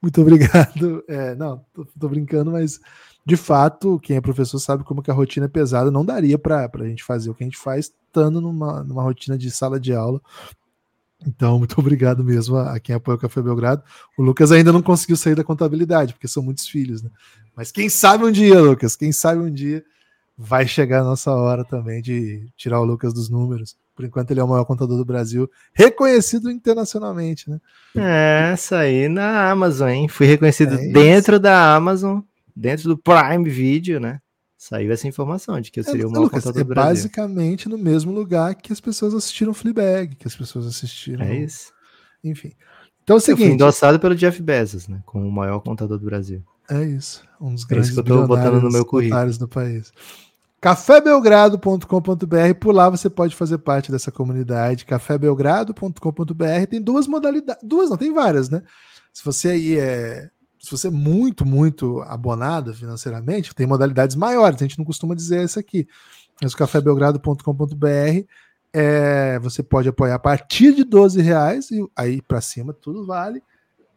[0.00, 1.04] Muito obrigado.
[1.08, 2.80] É, não, tô, tô, brincando, mas
[3.24, 5.90] de fato, quem é professor sabe como que a rotina é pesada.
[5.90, 9.38] Não daria para a gente fazer o que a gente faz estando numa, numa rotina
[9.38, 10.20] de sala de aula.
[11.26, 13.82] Então, muito obrigado mesmo a, a, quem apoia o Café Belgrado.
[14.18, 17.10] O Lucas ainda não conseguiu sair da contabilidade, porque são muitos filhos, né?
[17.56, 19.84] Mas quem sabe um dia, Lucas, quem sabe um dia
[20.36, 23.76] vai chegar a nossa hora também de tirar o Lucas dos números.
[23.94, 27.60] Por enquanto, ele é o maior contador do Brasil, reconhecido internacionalmente, né?
[27.94, 30.08] É, essa aí na Amazon, hein?
[30.08, 32.20] Fui reconhecido é dentro da Amazon,
[32.56, 34.20] dentro do Prime Video, né?
[34.62, 36.90] Saiu essa informação de que eu seria é, o maior Lucas, contador é do Brasil.
[36.90, 41.26] basicamente no mesmo lugar que as pessoas assistiram Fleabag, que as pessoas assistiram.
[41.26, 41.72] É isso.
[42.22, 42.52] Enfim.
[43.02, 43.42] Então é o seguinte.
[43.42, 45.02] Eu fui endossado pelo Jeff Bezos, né?
[45.04, 46.44] Como o maior contador do Brasil.
[46.70, 47.24] É isso.
[47.40, 49.36] Um dos é grandes que eu tô botando no meu currículo.
[49.36, 49.92] do país.
[50.60, 54.84] cafébelgrado.com.br, por lá você pode fazer parte dessa comunidade.
[54.84, 58.62] cafébelgrado.com.br tem duas modalidades, duas não, tem várias, né?
[59.12, 60.30] Se você aí é
[60.62, 64.62] se você é muito, muito abonado financeiramente, tem modalidades maiores.
[64.62, 65.88] A gente não costuma dizer isso aqui.
[66.40, 68.26] Mas o cafébelgrado.com.br
[68.72, 73.42] é, você pode apoiar a partir de 12 reais e aí para cima tudo vale.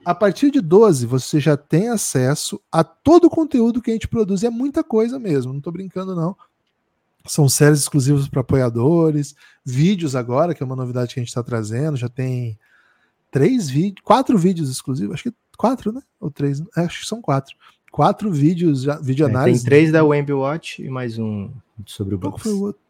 [0.04, 4.08] A partir de 12 você já tem acesso a todo o conteúdo que a gente
[4.08, 4.44] produz.
[4.44, 6.36] É muita coisa mesmo, não estou brincando não.
[7.28, 11.44] São séries exclusivas para apoiadores, vídeos agora, que é uma novidade que a gente está
[11.44, 11.96] trazendo.
[11.96, 12.58] Já tem
[13.32, 16.02] três vídeos, quatro vídeos exclusivos, acho que quatro, né?
[16.20, 17.56] Ou três, é, acho que são quatro.
[17.92, 19.60] Quatro vídeos, já, vídeo análise.
[19.60, 21.50] É, tem três da Wemby Watch e mais um
[21.86, 22.44] sobre o Bucks.
[22.44, 22.82] Foi o outro?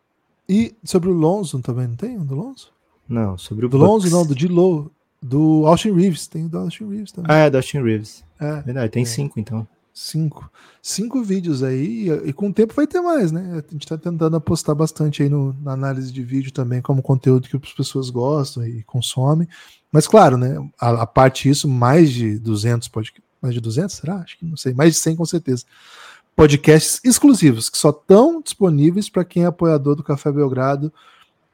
[0.49, 2.71] E sobre o Lonzo também, não tem um do Lonzo?
[3.07, 4.91] Não, sobre o Do Lonzo não, do Dilo,
[5.21, 7.31] do Austin Reeves, tem o do Austin Reeves também.
[7.31, 8.23] Ah, é, do Austin Reeves.
[8.39, 8.61] É.
[8.61, 9.05] Verdade, tem é.
[9.05, 9.67] cinco então.
[9.93, 10.51] Cinco.
[10.81, 13.63] Cinco vídeos aí, e, e, com o tempo vai ter mais, né?
[13.67, 17.47] A gente tá tentando apostar bastante aí no, na análise de vídeo também, como conteúdo
[17.47, 19.47] que as pessoas gostam e consomem.
[19.95, 20.57] Mas claro, né?
[20.77, 23.23] A, a parte disso, mais de 200 podcasts.
[23.41, 24.15] Mais de 200, será?
[24.15, 24.73] Acho que não sei.
[24.73, 25.63] Mais de 100 com certeza.
[26.35, 30.91] Podcasts exclusivos, que só estão disponíveis para quem é apoiador do Café Belgrado.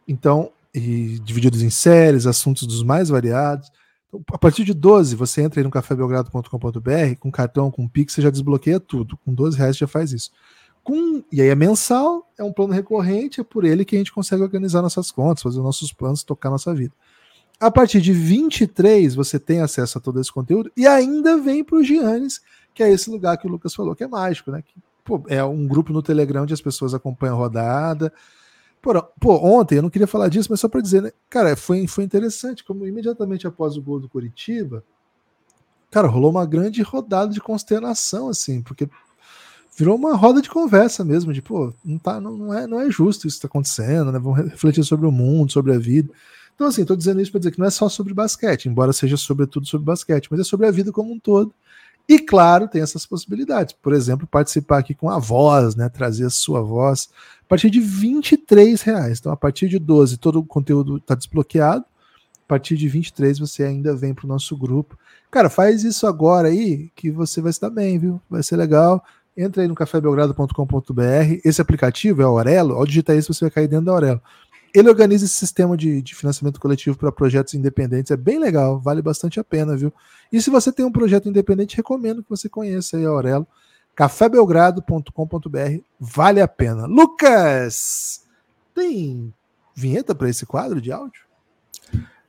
[0.08, 3.72] Então, e divididos em séries, assuntos dos mais variados.
[4.08, 8.24] Então, a partir de 12, você entra aí no cafébelgrado.com.br, com cartão, com Pix, você
[8.24, 9.20] já desbloqueia tudo.
[9.24, 10.32] Com 12 reais já faz isso.
[10.84, 14.12] Com, e aí é mensal, é um plano recorrente, é por ele que a gente
[14.12, 16.96] consegue organizar nossas contas, fazer nossos planos, tocar nossa vida.
[17.62, 21.76] A partir de 23, você tem acesso a todo esse conteúdo e ainda vem para
[21.78, 22.42] o Giannis,
[22.74, 24.64] que é esse lugar que o Lucas falou, que é mágico, né?
[24.64, 24.74] Que,
[25.06, 28.12] pô, é um grupo no Telegram onde as pessoas acompanham a rodada.
[28.82, 31.12] Pô, pô ontem, eu não queria falar disso, mas só para dizer, né?
[31.30, 34.84] Cara, foi, foi interessante, como imediatamente após o gol do Curitiba,
[35.92, 38.90] cara, rolou uma grande rodada de consternação, assim, porque
[39.78, 42.90] virou uma roda de conversa mesmo, de, pô, não, tá, não, não, é, não é
[42.90, 44.18] justo isso que está acontecendo, né?
[44.18, 46.12] Vamos refletir sobre o mundo, sobre a vida.
[46.56, 49.18] Então, assim, estou dizendo isso para dizer que não é só sobre basquete, embora seja
[49.18, 51.54] sobretudo sobre basquete, mas é sobre a vida como um todo.
[52.08, 53.74] E, claro, tem essas possibilidades.
[53.82, 55.88] Por exemplo, participar aqui com a voz, né?
[55.88, 57.10] Trazer a sua voz.
[57.42, 59.20] A partir de 23 reais.
[59.20, 61.86] Então, a partir de 12, todo o conteúdo está desbloqueado.
[62.44, 64.98] A partir de 23, você ainda vem para o nosso grupo.
[65.30, 68.22] Cara, faz isso agora aí, que você vai se dar bem, viu?
[68.30, 69.02] Vai ser legal.
[69.38, 71.40] Entra aí no cafébelgrado.com.br.
[71.46, 72.76] Esse aplicativo é a Aurelo.
[72.76, 74.22] Ao digitar isso, você vai cair dentro da Aurelo.
[74.74, 79.02] Ele organiza esse sistema de, de financiamento coletivo para projetos independentes, é bem legal, vale
[79.02, 79.94] bastante a pena, viu?
[80.32, 83.46] E se você tem um projeto independente, recomendo que você conheça aí a Aurelo,
[83.96, 86.86] cafébelgrado.com.br, vale a pena.
[86.86, 88.24] Lucas,
[88.74, 89.34] tem
[89.76, 91.22] vinheta para esse quadro de áudio?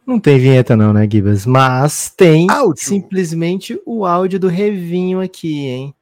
[0.04, 1.46] Não tem vinheta não, né, Gibas?
[1.46, 2.84] Mas tem áudio.
[2.84, 5.94] simplesmente o áudio do Revinho aqui, hein?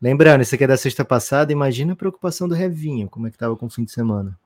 [0.00, 3.38] Lembrando, esse aqui é da sexta passada, imagina a preocupação do Revinho, como é que
[3.38, 4.38] tava com o fim de semana.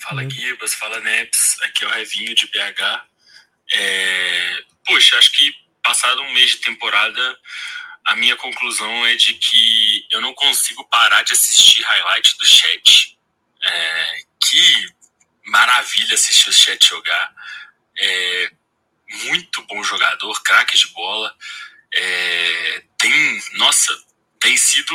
[0.00, 0.30] Fala uhum.
[0.30, 3.06] Gibas, fala Neps, aqui é o Revinho de BH.
[3.72, 4.64] É...
[4.86, 7.38] Poxa, acho que passado um mês de temporada,
[8.06, 13.18] a minha conclusão é de que eu não consigo parar de assistir highlights do chat.
[13.62, 14.24] É...
[14.48, 14.86] Que
[15.46, 17.34] maravilha assistir o chat jogar.
[17.98, 18.50] É...
[19.24, 21.34] Muito bom jogador, craque de bola.
[21.94, 22.84] É...
[22.98, 23.92] Tem, nossa,
[24.40, 24.94] tem sido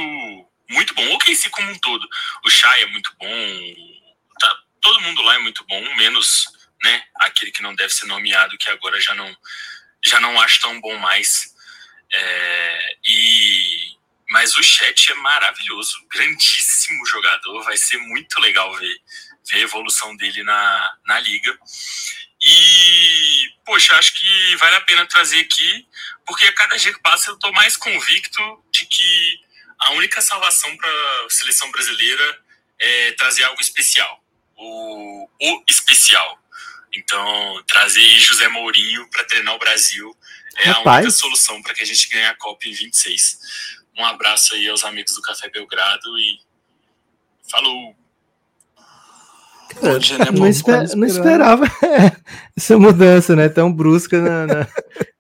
[0.70, 1.14] muito bom.
[1.14, 2.08] O KC como um todo.
[2.43, 4.05] O Shai é muito bom.
[4.86, 6.45] Todo mundo lá é muito bom, menos
[6.83, 9.36] né, aquele que não deve ser nomeado, que agora já não,
[10.05, 11.55] já não acho tão bom mais.
[12.13, 13.95] É, e
[14.29, 19.01] mas o chat é maravilhoso, grandíssimo jogador, vai ser muito legal ver,
[19.49, 21.57] ver a evolução dele na, na liga.
[22.43, 25.88] E, poxa, acho que vale a pena trazer aqui,
[26.27, 29.39] porque a cada dia que passa eu estou mais convicto de que
[29.79, 30.89] a única salvação para
[31.25, 32.43] a seleção brasileira
[32.77, 34.23] é trazer algo especial.
[34.58, 36.39] O, o especial.
[36.93, 40.16] Então, trazer José Mourinho para treinar o Brasil
[40.58, 40.88] é Rapaz.
[40.88, 43.39] a única solução para que a gente ganhe a Copa em 26.
[43.97, 46.39] Um abraço aí aos amigos do Café Belgrado e
[47.49, 47.95] falou!
[49.80, 51.66] Cara, dia, né, não, esper, não, esperava
[52.56, 53.49] essa mudança, né?
[53.49, 54.68] Tão brusca na, na,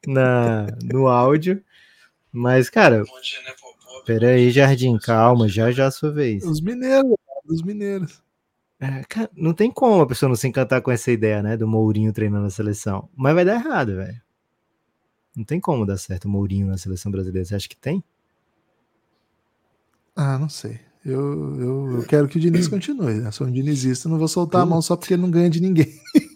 [0.07, 1.61] na no áudio.
[2.31, 3.53] Mas, cara, dia, né,
[4.05, 6.43] peraí, Jardim, calma, já já a sua vez.
[6.45, 7.15] Os mineiros,
[7.45, 8.21] os mineiros.
[8.79, 11.55] É, cara, não tem como a pessoa não se encantar com essa ideia, né?
[11.55, 13.07] Do Mourinho treinando a seleção.
[13.15, 14.21] Mas vai dar errado, velho.
[15.35, 17.45] Não tem como dar certo o Mourinho na seleção brasileira.
[17.45, 18.03] Você acha que tem?
[20.15, 20.79] Ah, não sei.
[21.05, 23.23] Eu, eu, eu quero que o Diniz continue.
[23.23, 25.61] Eu sou um dinizista, não vou soltar a mão só porque ele não ganha de
[25.61, 25.93] ninguém.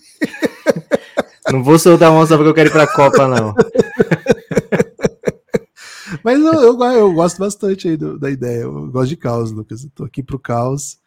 [1.52, 3.56] Não vou soltar a mão só porque eu quero ir pra Copa, não.
[6.24, 8.62] Mas eu, eu, eu, gosto bastante aí do, da ideia.
[8.62, 9.84] Eu gosto de caos, Lucas.
[9.84, 10.99] Eu tô aqui pro caos.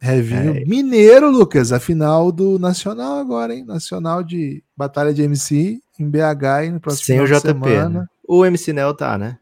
[0.00, 0.64] Revinho é.
[0.64, 1.72] Mineiro, Lucas.
[1.72, 3.64] A final do Nacional agora, hein?
[3.64, 7.40] Nacional de Batalha de MC em BH e no próximo Sem o JP.
[7.40, 7.88] Semana.
[7.88, 8.06] Né?
[8.26, 9.38] O MC Nel tá, né?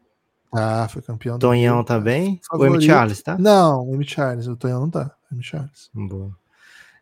[0.51, 1.37] Ah, foi campeão.
[1.37, 2.39] Tonhão tá bem?
[2.51, 2.81] O M.
[2.81, 3.37] Charles, tá?
[3.37, 4.07] Não, o M.
[4.07, 4.47] Charles.
[4.47, 5.11] O Tonhão não tá.
[5.31, 5.43] O M.
[5.43, 5.89] Charles.
[5.93, 6.35] Boa.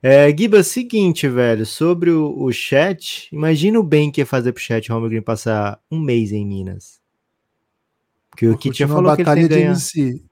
[0.01, 4.61] É, Giba, seguinte, velho, sobre o, o chat, imagina o bem que ia fazer pro
[4.61, 6.99] chat Holmgren passar um mês em Minas.
[8.29, 9.71] Porque o Kit já falou que ele tem que ganhar.
[9.71, 10.23] MC.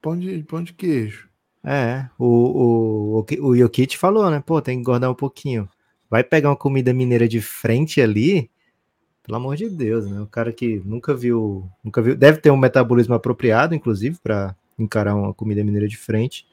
[0.00, 1.29] Pão de, pão de queijo.
[1.64, 4.42] É, o, o, o, o Jokic falou, né?
[4.44, 5.68] Pô, tem que engordar um pouquinho.
[6.08, 8.50] Vai pegar uma comida mineira de frente ali,
[9.22, 10.20] pelo amor de Deus, né?
[10.20, 15.14] O cara que nunca viu, nunca viu, deve ter um metabolismo apropriado, inclusive, para encarar
[15.14, 16.46] uma comida mineira de frente.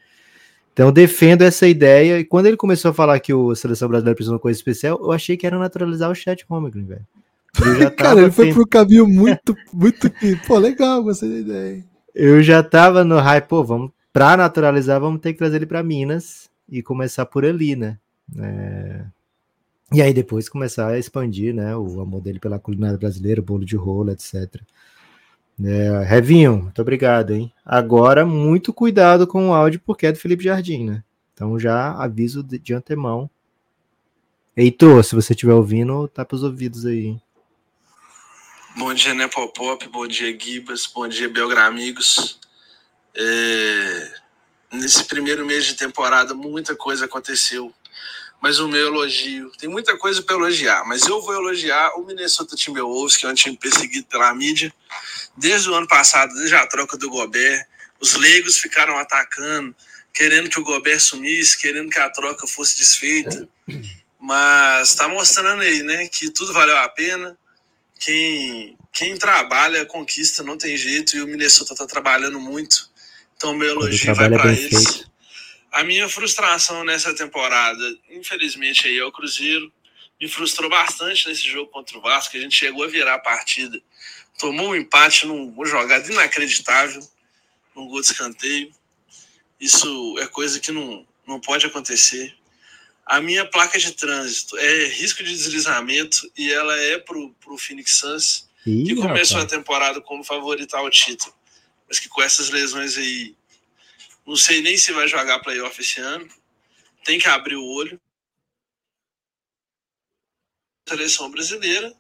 [0.74, 2.20] Então, defendo essa ideia.
[2.20, 4.99] E quando ele começou a falar que o Seleção Brasileira precisa de uma coisa especial,
[5.01, 7.08] eu achei que era naturalizar o chat Holmgren, velho.
[7.97, 10.12] Cara, ele foi pro caminho muito, muito.
[10.45, 11.86] Pô, legal, gostei da ideia.
[12.14, 15.84] Eu já tava no hype, pô, vamos, pra naturalizar, vamos ter que trazer ele pra
[15.84, 17.99] Minas e começar por ali, né?
[18.36, 19.05] É...
[19.93, 23.76] E aí depois começar a expandir, né, o amor dele pela culinária brasileira, bolo de
[23.76, 24.59] rolo, etc.
[25.63, 27.53] É, Revinho, muito obrigado, hein?
[27.63, 31.03] Agora, muito cuidado com o áudio, porque é do Felipe Jardim, né?
[31.36, 33.30] Então já aviso de, de antemão.
[34.55, 37.22] Heitor, se você estiver ouvindo, tapa os ouvidos aí, hein?
[38.76, 42.39] Bom dia, Nepopop, bom dia, Gibas, bom dia, Belgra Amigos.
[43.18, 44.11] É...
[44.72, 47.74] Nesse primeiro mês de temporada, muita coisa aconteceu
[48.41, 49.51] mas o meu elogio.
[49.57, 53.34] Tem muita coisa para elogiar, mas eu vou elogiar o Minnesota Timberwolves, que é um
[53.34, 54.74] time perseguido pela mídia.
[55.36, 57.65] Desde o ano passado, desde a troca do Gobert,
[57.99, 59.76] os leigos ficaram atacando,
[60.13, 63.47] querendo que o Gobert sumisse, querendo que a troca fosse desfeita.
[64.20, 67.38] Mas está mostrando aí, né, que tudo valeu a pena.
[67.99, 72.89] Quem, quem trabalha conquista, não tem jeito, e o Minnesota está trabalhando muito.
[73.38, 74.70] Então, meu elogio vai para eles.
[74.70, 75.12] Feito.
[75.72, 79.72] A minha frustração nessa temporada, infelizmente, aí é o Cruzeiro.
[80.20, 83.80] Me frustrou bastante nesse jogo contra o Vasco, a gente chegou a virar a partida.
[84.40, 87.08] Tomou um empate numa jogada inacreditável,
[87.76, 88.72] num gol de escanteio.
[89.60, 92.36] Isso é coisa que não, não pode acontecer.
[93.06, 97.98] A minha placa de trânsito é risco de deslizamento e ela é pro, pro Phoenix
[97.98, 99.54] Suns, Ih, que começou rapaz.
[99.54, 101.34] a temporada como favorito ao título,
[101.88, 103.36] mas que com essas lesões aí
[104.26, 106.28] não sei nem se vai jogar playoff esse ano.
[107.06, 108.00] Tem que abrir o olho.
[110.88, 111.94] Seleção brasileira.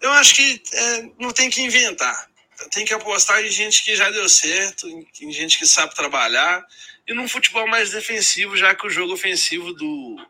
[0.00, 2.30] Eu acho que é, não tem que inventar.
[2.70, 4.88] Tem que apostar em gente que já deu certo,
[5.20, 6.64] em gente que sabe trabalhar
[7.06, 10.28] e num futebol mais defensivo, já que o jogo ofensivo do,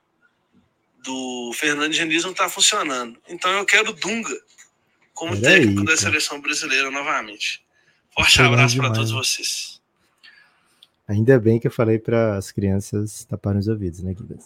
[1.02, 3.20] do Fernando Diniz não está funcionando.
[3.28, 4.38] Então eu quero Dunga
[5.12, 7.62] como Olha técnico aí, da seleção brasileira novamente.
[8.18, 9.80] Forte abraço para todos vocês.
[11.06, 14.42] Ainda bem que eu falei para as crianças taparem os ouvidos, né, Guilherme?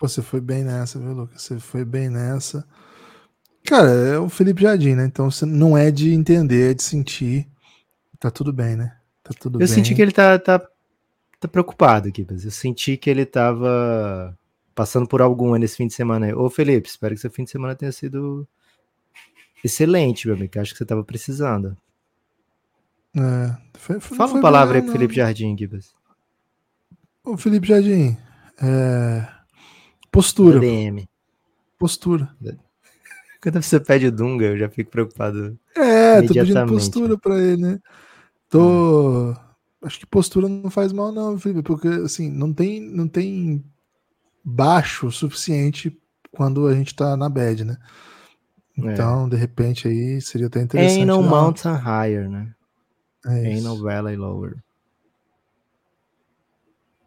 [0.00, 1.42] Você foi bem nessa, viu, Lucas?
[1.42, 2.66] Você foi bem nessa.
[3.62, 5.04] Cara, é o Felipe Jardim, né?
[5.04, 7.46] Então você não é de entender, é de sentir.
[8.18, 8.96] Tá tudo bem, né?
[9.22, 9.68] Tá tudo eu bem.
[9.68, 10.58] senti que ele tá, tá,
[11.38, 12.42] tá preocupado, Guilherme.
[12.42, 14.34] Eu senti que ele tava
[14.74, 16.32] passando por alguma nesse fim de semana aí.
[16.32, 18.48] Ô, Felipe, espero que seu fim de semana tenha sido
[19.62, 20.58] excelente, meu amigo.
[20.58, 21.76] Acho que você tava precisando.
[23.16, 24.92] É, foi- foi- Fala uma palavra aí pro não.
[24.98, 25.94] Felipe Jardim, Gibas.
[27.24, 28.16] Ô, Felipe Jardim,
[28.62, 29.26] é,
[30.10, 31.08] postura, DM.
[31.78, 32.28] postura.
[33.42, 35.58] Quando você pede o Dunga, eu já fico preocupado.
[35.76, 37.80] É, tô pedindo postura pra ele, né?
[38.48, 39.34] Tô.
[39.82, 43.64] Acho que postura não faz mal, não, Felipe, porque assim, não tem, não tem
[44.44, 45.96] baixo o suficiente
[46.32, 47.76] quando a gente tá na bad, né?
[48.76, 51.00] Então, de repente, aí seria até interessante.
[51.04, 52.52] No dar uma- mountain higher, né?
[53.28, 54.56] É Ain't isso, no valley lower.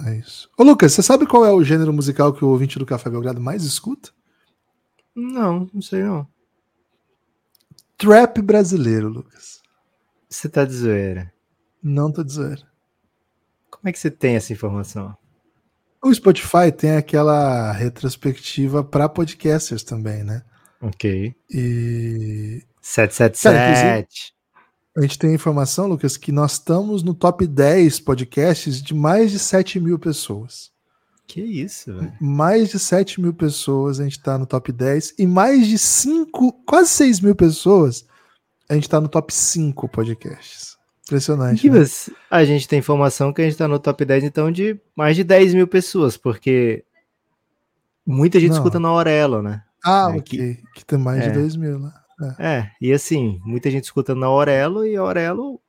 [0.05, 0.49] é isso.
[0.57, 3.41] Ô, Lucas, você sabe qual é o gênero musical que o ouvinte do Café Belgrado
[3.41, 4.11] mais escuta?
[5.15, 6.27] Não, não sei não.
[7.97, 9.61] Trap brasileiro, Lucas.
[10.29, 11.31] Você tá de zoeira.
[11.83, 12.65] Não tô dizendo.
[13.69, 15.15] Como é que você tem essa informação?
[16.03, 20.43] O Spotify tem aquela retrospectiva para podcasters também, né?
[20.81, 21.35] Ok.
[21.49, 24.33] E 777.
[24.97, 29.39] A gente tem informação, Lucas, que nós estamos no top 10 podcasts de mais de
[29.39, 30.71] 7 mil pessoas.
[31.27, 32.13] Que isso, velho.
[32.19, 36.51] Mais de 7 mil pessoas a gente está no top 10 e mais de 5,
[36.65, 38.05] quase 6 mil pessoas
[38.67, 40.77] a gente está no top 5 podcasts.
[41.05, 41.69] Impressionante.
[41.69, 42.15] né?
[42.29, 45.23] A gente tem informação que a gente tá no top 10, então, de mais de
[45.23, 46.83] 10 mil pessoas, porque
[48.05, 48.57] muita gente Não.
[48.57, 49.63] escuta na Aurelo, né?
[49.83, 50.57] Ah, É, ok.
[50.75, 51.29] Que, tem mais é.
[51.29, 52.00] de 2 mil lá.
[52.39, 55.59] É, e assim, muita gente escuta na Aurelo e a Aurelo,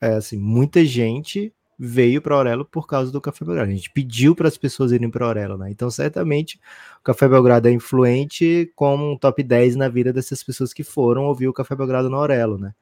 [0.00, 1.52] é assim, muita gente
[1.82, 3.70] veio para Aurelo por causa do Café Belgrado.
[3.70, 5.70] A gente pediu para as pessoas irem para Aurelo, né?
[5.70, 6.60] Então, certamente,
[7.00, 11.24] o Café Belgrado é influente como um top 10 na vida dessas pessoas que foram
[11.24, 12.74] ouvir o Café Belgrado na Aurelo, né?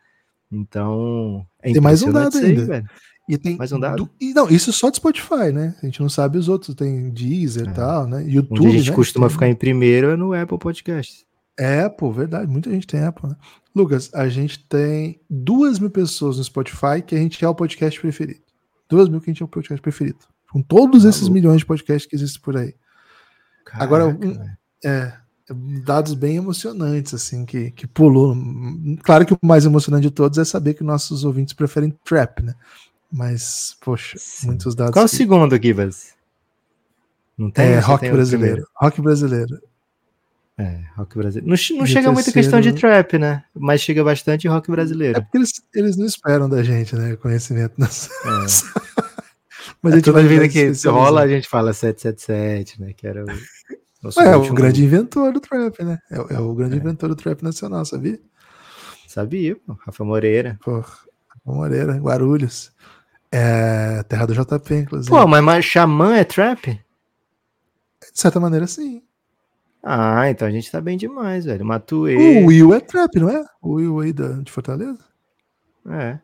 [0.50, 2.64] Então, é Tem mais um dado isso aí, ainda.
[2.64, 2.86] velho.
[3.28, 4.04] E tem Mais um dado?
[4.04, 5.76] du- e não, isso só de Spotify, né?
[5.82, 6.74] A gente não sabe os outros.
[6.74, 7.72] Tem Deezer e É.
[7.72, 8.24] tal, né?
[8.26, 8.58] YouTube.
[8.60, 8.96] Onde a gente né?
[8.96, 11.26] costuma Tem- ficar em primeiro é no Apple Podcast.
[11.58, 12.50] É, pô, verdade.
[12.50, 13.36] Muita gente tem Apple, né?
[13.74, 18.00] Lucas, a gente tem duas mil pessoas no Spotify que a gente é o podcast
[18.00, 18.40] preferido.
[18.88, 20.18] Duas mil que a gente é o podcast preferido.
[20.52, 21.34] Com todos esses Maluco.
[21.34, 22.74] milhões de podcasts que existem por aí.
[23.72, 24.58] Agora, Caraca, um- velho.
[24.84, 25.12] É,
[25.84, 28.36] dados bem emocionantes, assim, que, que pulou.
[29.02, 32.54] Claro que o mais emocionante de todos é saber que nossos ouvintes preferem trap, né?
[33.12, 34.46] Mas, poxa, Sim.
[34.48, 34.92] muitos dados.
[34.92, 36.14] Qual é o que- segundo, Gibas?
[37.36, 37.66] Não tem?
[37.66, 38.66] É, rock tem o brasileiro.
[38.76, 39.60] Rock brasileiro.
[40.58, 41.46] É, rock brasileiro.
[41.48, 43.44] Não, não chega muita questão de trap, né?
[43.54, 45.22] Mas chega bastante rock É brasileiro.
[45.22, 47.14] porque eles, eles não esperam da gente, né?
[47.16, 47.74] Conhecimento.
[47.78, 48.08] Nas...
[48.24, 48.28] É.
[49.80, 50.92] Mas É, a gente toda vai que especializar.
[50.92, 52.92] rola, a gente fala 777, né?
[52.92, 53.28] Que era o.
[54.02, 55.98] nosso É, o grande inventor do trap, né?
[56.10, 58.18] É, o- é o grande inventor do trap nacional, sabia?
[59.06, 59.76] Sabia, pô.
[59.86, 60.58] Rafa Moreira.
[60.64, 60.84] Pô,
[61.44, 62.72] Moreira, Guarulhos.
[63.30, 65.08] É, terra do JP, inclusive.
[65.10, 66.66] Pô, mas, mas Xamã é trap?
[66.72, 66.80] De
[68.20, 69.02] certa maneira, sim.
[69.82, 71.64] Ah, então a gente tá bem demais, velho.
[71.64, 72.42] Matuê.
[72.42, 73.44] O Will é trap, não é?
[73.62, 74.98] O Will aí da, de Fortaleza?
[75.88, 76.18] É.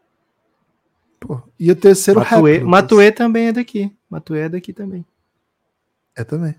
[1.21, 1.41] Pô.
[1.59, 2.65] E o terceiro Matuê, rap.
[2.65, 3.97] Matuê também é daqui.
[4.11, 5.07] Matuê é daqui também.
[6.17, 6.55] É também.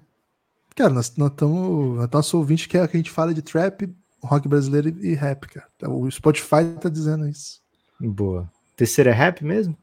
[0.75, 2.09] Cara, nós estamos.
[2.11, 5.67] Nosso ouvinte quer que a gente fale de trap, rock brasileiro e, rap, cara.
[5.89, 7.61] O Spotify tá dizendo isso.
[7.99, 8.51] Boa.
[8.75, 9.77] Terceiro é rap mesmo?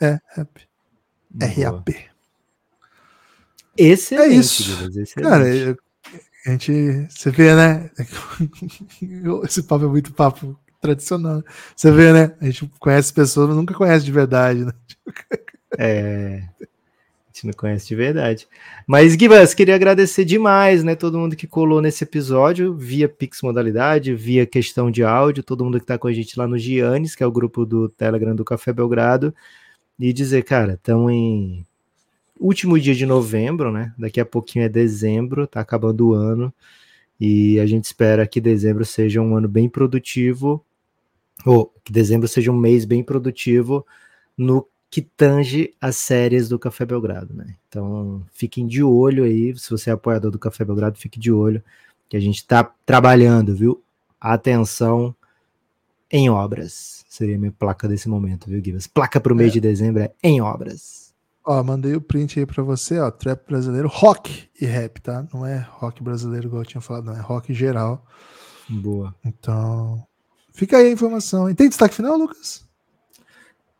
[0.00, 0.68] É, rap.
[1.30, 1.50] Boa.
[1.50, 1.88] RAP.
[3.76, 4.62] Excelente, É isso.
[4.98, 5.22] Excelente.
[5.22, 5.78] Cara,
[6.48, 7.06] a gente.
[7.10, 7.90] Você vê, né?
[9.44, 11.42] Esse papo é muito papo tradicional.
[11.76, 12.34] Você vê, né?
[12.40, 14.72] A gente conhece pessoas, nunca conhece de verdade, né?
[15.76, 16.64] É, a
[17.30, 18.48] gente não conhece de verdade.
[18.86, 20.94] Mas, Gibas, queria agradecer demais, né?
[20.94, 25.78] Todo mundo que colou nesse episódio, via Pix Modalidade, via questão de áudio, todo mundo
[25.78, 28.44] que tá com a gente lá no Giannis, que é o grupo do Telegram do
[28.44, 29.34] Café Belgrado,
[29.98, 31.66] e dizer, cara, estamos em
[32.40, 33.92] último dia de novembro, né?
[33.98, 36.52] Daqui a pouquinho é dezembro, tá acabando o ano,
[37.20, 40.64] e a gente espera que dezembro seja um ano bem produtivo,
[41.44, 43.86] ou que dezembro seja um mês bem produtivo
[44.36, 47.54] no que tange as séries do Café Belgrado, né?
[47.68, 51.62] Então, fiquem de olho aí, se você é apoiador do Café Belgrado, fique de olho,
[52.08, 53.82] que a gente tá trabalhando, viu?
[54.20, 55.14] Atenção
[56.10, 57.04] em obras.
[57.08, 58.86] Seria a minha placa desse momento, viu, Gibas?
[58.86, 59.52] Placa pro mês É.
[59.54, 61.07] de dezembro é em obras.
[61.50, 63.10] Ó, mandei o print aí pra você, ó.
[63.10, 65.26] Trap brasileiro, rock e rap, tá?
[65.32, 67.16] Não é rock brasileiro, igual eu tinha falado, não.
[67.16, 68.04] É rock geral.
[68.68, 69.14] Boa.
[69.24, 70.06] Então,
[70.52, 71.48] fica aí a informação.
[71.48, 72.68] E tem destaque final, Lucas?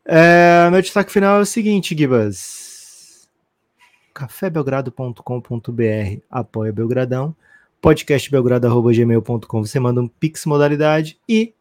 [0.03, 3.29] É, meu destaque final é o seguinte, Gibas.
[4.14, 7.37] cafébelgrado.com.br apoia Belgradão,
[7.83, 11.53] podcastbelgrado.gmail.com você manda um pix modalidade e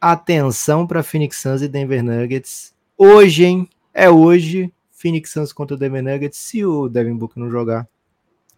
[0.00, 2.74] atenção para Phoenix Suns e Denver Nuggets.
[2.98, 3.68] Hoje, hein?
[3.94, 6.38] É hoje, Phoenix Suns contra o Denver Nuggets.
[6.38, 7.86] Se o Devin Booker não jogar,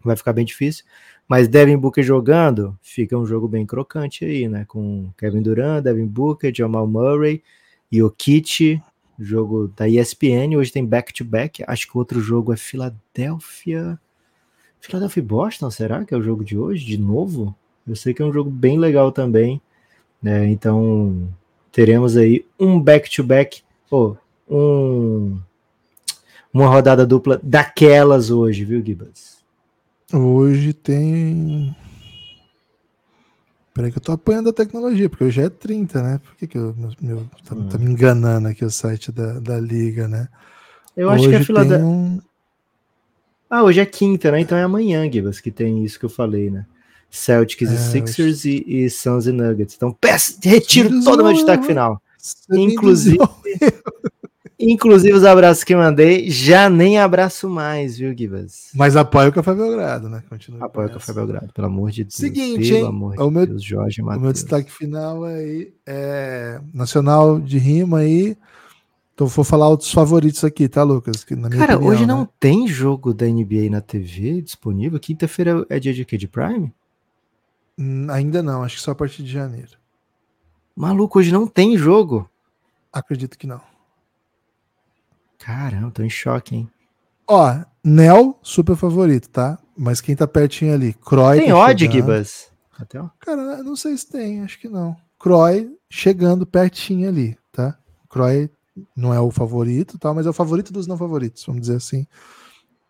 [0.03, 0.85] vai ficar bem difícil.
[1.29, 4.65] Mas Devin Booker jogando, fica um jogo bem crocante aí, né?
[4.67, 7.43] Com Kevin Durant, Devin Booker, Jamal Murray
[7.91, 8.81] Jokic,
[9.19, 13.99] jogo da ESPN, hoje tem back-to-back, acho que o outro jogo é Filadélfia...
[14.81, 17.55] Philadelphia e Boston, será que é o jogo de hoje, de novo?
[17.87, 19.61] Eu sei que é um jogo bem legal também,
[20.23, 20.47] né?
[20.49, 21.29] Então,
[21.73, 24.15] teremos aí um back-to-back, oh,
[24.49, 25.41] um,
[26.59, 29.39] uma rodada dupla daquelas hoje, viu, Gibas?
[30.13, 31.75] Hoje tem.
[33.73, 36.21] Peraí que eu tô apanhando a tecnologia, porque hoje é 30, né?
[36.23, 37.69] Por que, que eu, meu, meu tá, hum.
[37.69, 40.29] tá, me enganando aqui o site da, da Liga, né?
[40.97, 41.87] Eu acho hoje que a Filadélfia.
[41.87, 42.21] Um...
[43.49, 44.41] Ah, hoje é quinta, né?
[44.41, 46.67] Então é amanhã, Gibas, que tem isso que eu falei, né?
[47.09, 48.65] Celtics é, e Sixers hoje...
[48.67, 49.77] e, e Suns e Nuggets.
[49.77, 52.03] Então, peço, retiro todo o meu destaque final.
[52.51, 53.19] Inclusive,
[54.59, 58.71] inclusive os abraços que mandei, já nem abraço mais, viu, Gibas?
[58.75, 60.23] Mas apoio o Café Belgrado, né?
[60.29, 62.15] Continua apoio o Café Belgrado, pelo amor de Deus.
[62.15, 62.87] Seguinte, pelo hein?
[62.87, 64.21] amor de o meu, Deus, Jorge Matheus.
[64.21, 68.37] O meu destaque final aí é Nacional de Rima aí.
[69.15, 71.25] Então vou falar outros favoritos aqui, tá, Lucas?
[71.25, 72.29] Que, Cara, opinião, hoje não né?
[72.39, 74.99] tem jogo da NBA na TV disponível.
[75.01, 76.17] Quinta-feira é dia de quê?
[76.17, 76.73] De Prime?
[77.77, 79.71] Hum, ainda não, acho que só a partir de janeiro.
[80.75, 82.31] Maluco, hoje não tem jogo.
[82.93, 83.61] Acredito que não.
[85.39, 86.71] Caramba, tô em choque, hein?
[87.27, 89.59] Ó, Nel, super favorito, tá?
[89.77, 90.95] Mas quem tá pertinho ali?
[90.95, 91.39] Croy.
[91.39, 92.51] Tem tá odd, Gibas?
[92.79, 93.09] Até, ó.
[93.21, 94.97] Cara, não sei se tem, acho que não.
[95.19, 97.77] Croy chegando pertinho ali, tá?
[98.09, 98.51] Croy
[98.97, 102.07] não é o favorito, tal, mas é o favorito dos não favoritos, vamos dizer assim.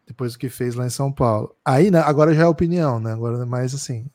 [0.07, 1.55] Depois do que fez lá em São Paulo.
[1.65, 3.13] Aí, né, agora já é opinião, né?
[3.13, 4.07] Agora é mais assim.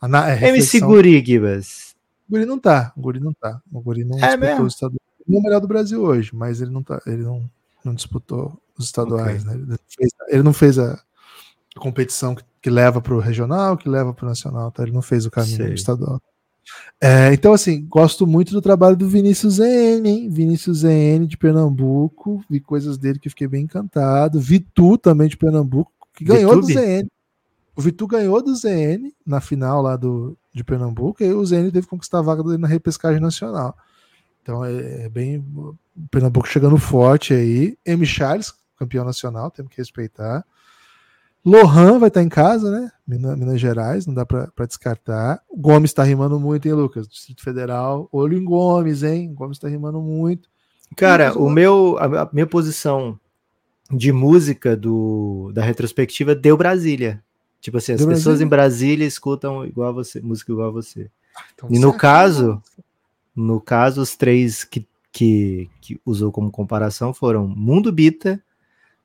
[0.00, 1.94] A, é MC Guri, Gibas.
[2.28, 2.92] O Guri não tá.
[2.96, 3.60] O Guri não tá.
[3.72, 5.00] O Guri não é disputou os estaduais.
[5.26, 7.00] Ele é o melhor do Brasil hoje, mas ele não tá.
[7.06, 7.48] Ele não,
[7.88, 9.56] não disputou os estaduais, okay.
[9.56, 9.66] né?
[9.68, 11.00] Ele, fez, ele não fez a,
[11.76, 14.82] competição que, que leva para o regional, que leva para o nacional, tá?
[14.82, 16.20] Ele não fez o caminho estadual.
[17.00, 20.28] É, então, assim, gosto muito do trabalho do Vinícius ZN, hein?
[20.28, 22.44] Vinícius ZN de Pernambuco.
[22.50, 24.40] Vi coisas dele que fiquei bem encantado.
[24.40, 27.06] Vitu também de Pernambuco, que ganhou do ZN.
[27.76, 31.82] O Vitu ganhou do ZN na final lá do, de Pernambuco, e o ZN teve
[31.82, 33.76] que conquistar a vaga dele na repescagem nacional.
[34.42, 35.44] Então é, é bem.
[36.10, 37.76] Pernambuco chegando forte aí.
[37.84, 38.04] M.
[38.06, 40.44] Charles, campeão nacional, temos que respeitar.
[41.44, 42.90] Lohan vai estar em casa, né?
[43.06, 45.40] Minas, Minas Gerais, não dá para descartar.
[45.56, 47.08] Gomes está rimando muito, hein, Lucas?
[47.08, 48.08] Distrito Federal.
[48.12, 49.32] Olho em Gomes, hein?
[49.32, 50.48] Gomes está rimando muito.
[50.96, 53.18] Cara, o meu, a, minha posição
[53.90, 57.22] de música do, da retrospectiva deu Brasília.
[57.60, 58.44] Tipo assim, as deu pessoas Brasília?
[58.44, 61.10] em Brasília escutam igual a você, música igual a você.
[61.36, 62.62] Ah, então e no caso,
[63.34, 64.86] no caso, os três que,
[65.18, 68.40] que, que usou como comparação foram Mundo Bita,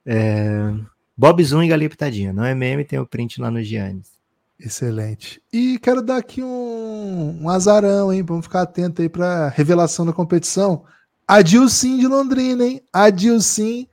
[0.06, 0.72] é,
[1.18, 2.32] Bob Zoom e Galinha Pitadinha.
[2.32, 4.12] Não é meme, tem o print lá no Giannis.
[4.60, 5.42] Excelente.
[5.52, 8.22] E quero dar aqui um, um azarão, hein?
[8.22, 10.84] Vamos ficar atento aí para revelação da competição.
[11.28, 12.80] Adilcim de Londrina, hein?
[12.94, 13.88] Adilcim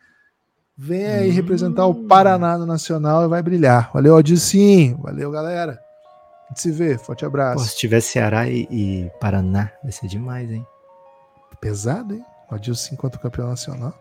[0.76, 1.34] vem aí hum.
[1.34, 3.90] representar o Paraná no Nacional e vai brilhar.
[3.94, 4.94] Valeu, Adilcim.
[5.00, 5.80] Valeu, galera.
[6.44, 6.98] A gente se vê.
[6.98, 7.64] Forte abraço.
[7.64, 10.66] Pô, se tiver Ceará e, e, Paraná, vai ser demais, hein?
[11.60, 12.24] Pesado, hein?
[12.50, 13.94] O Adilcim quanto campeão nacional.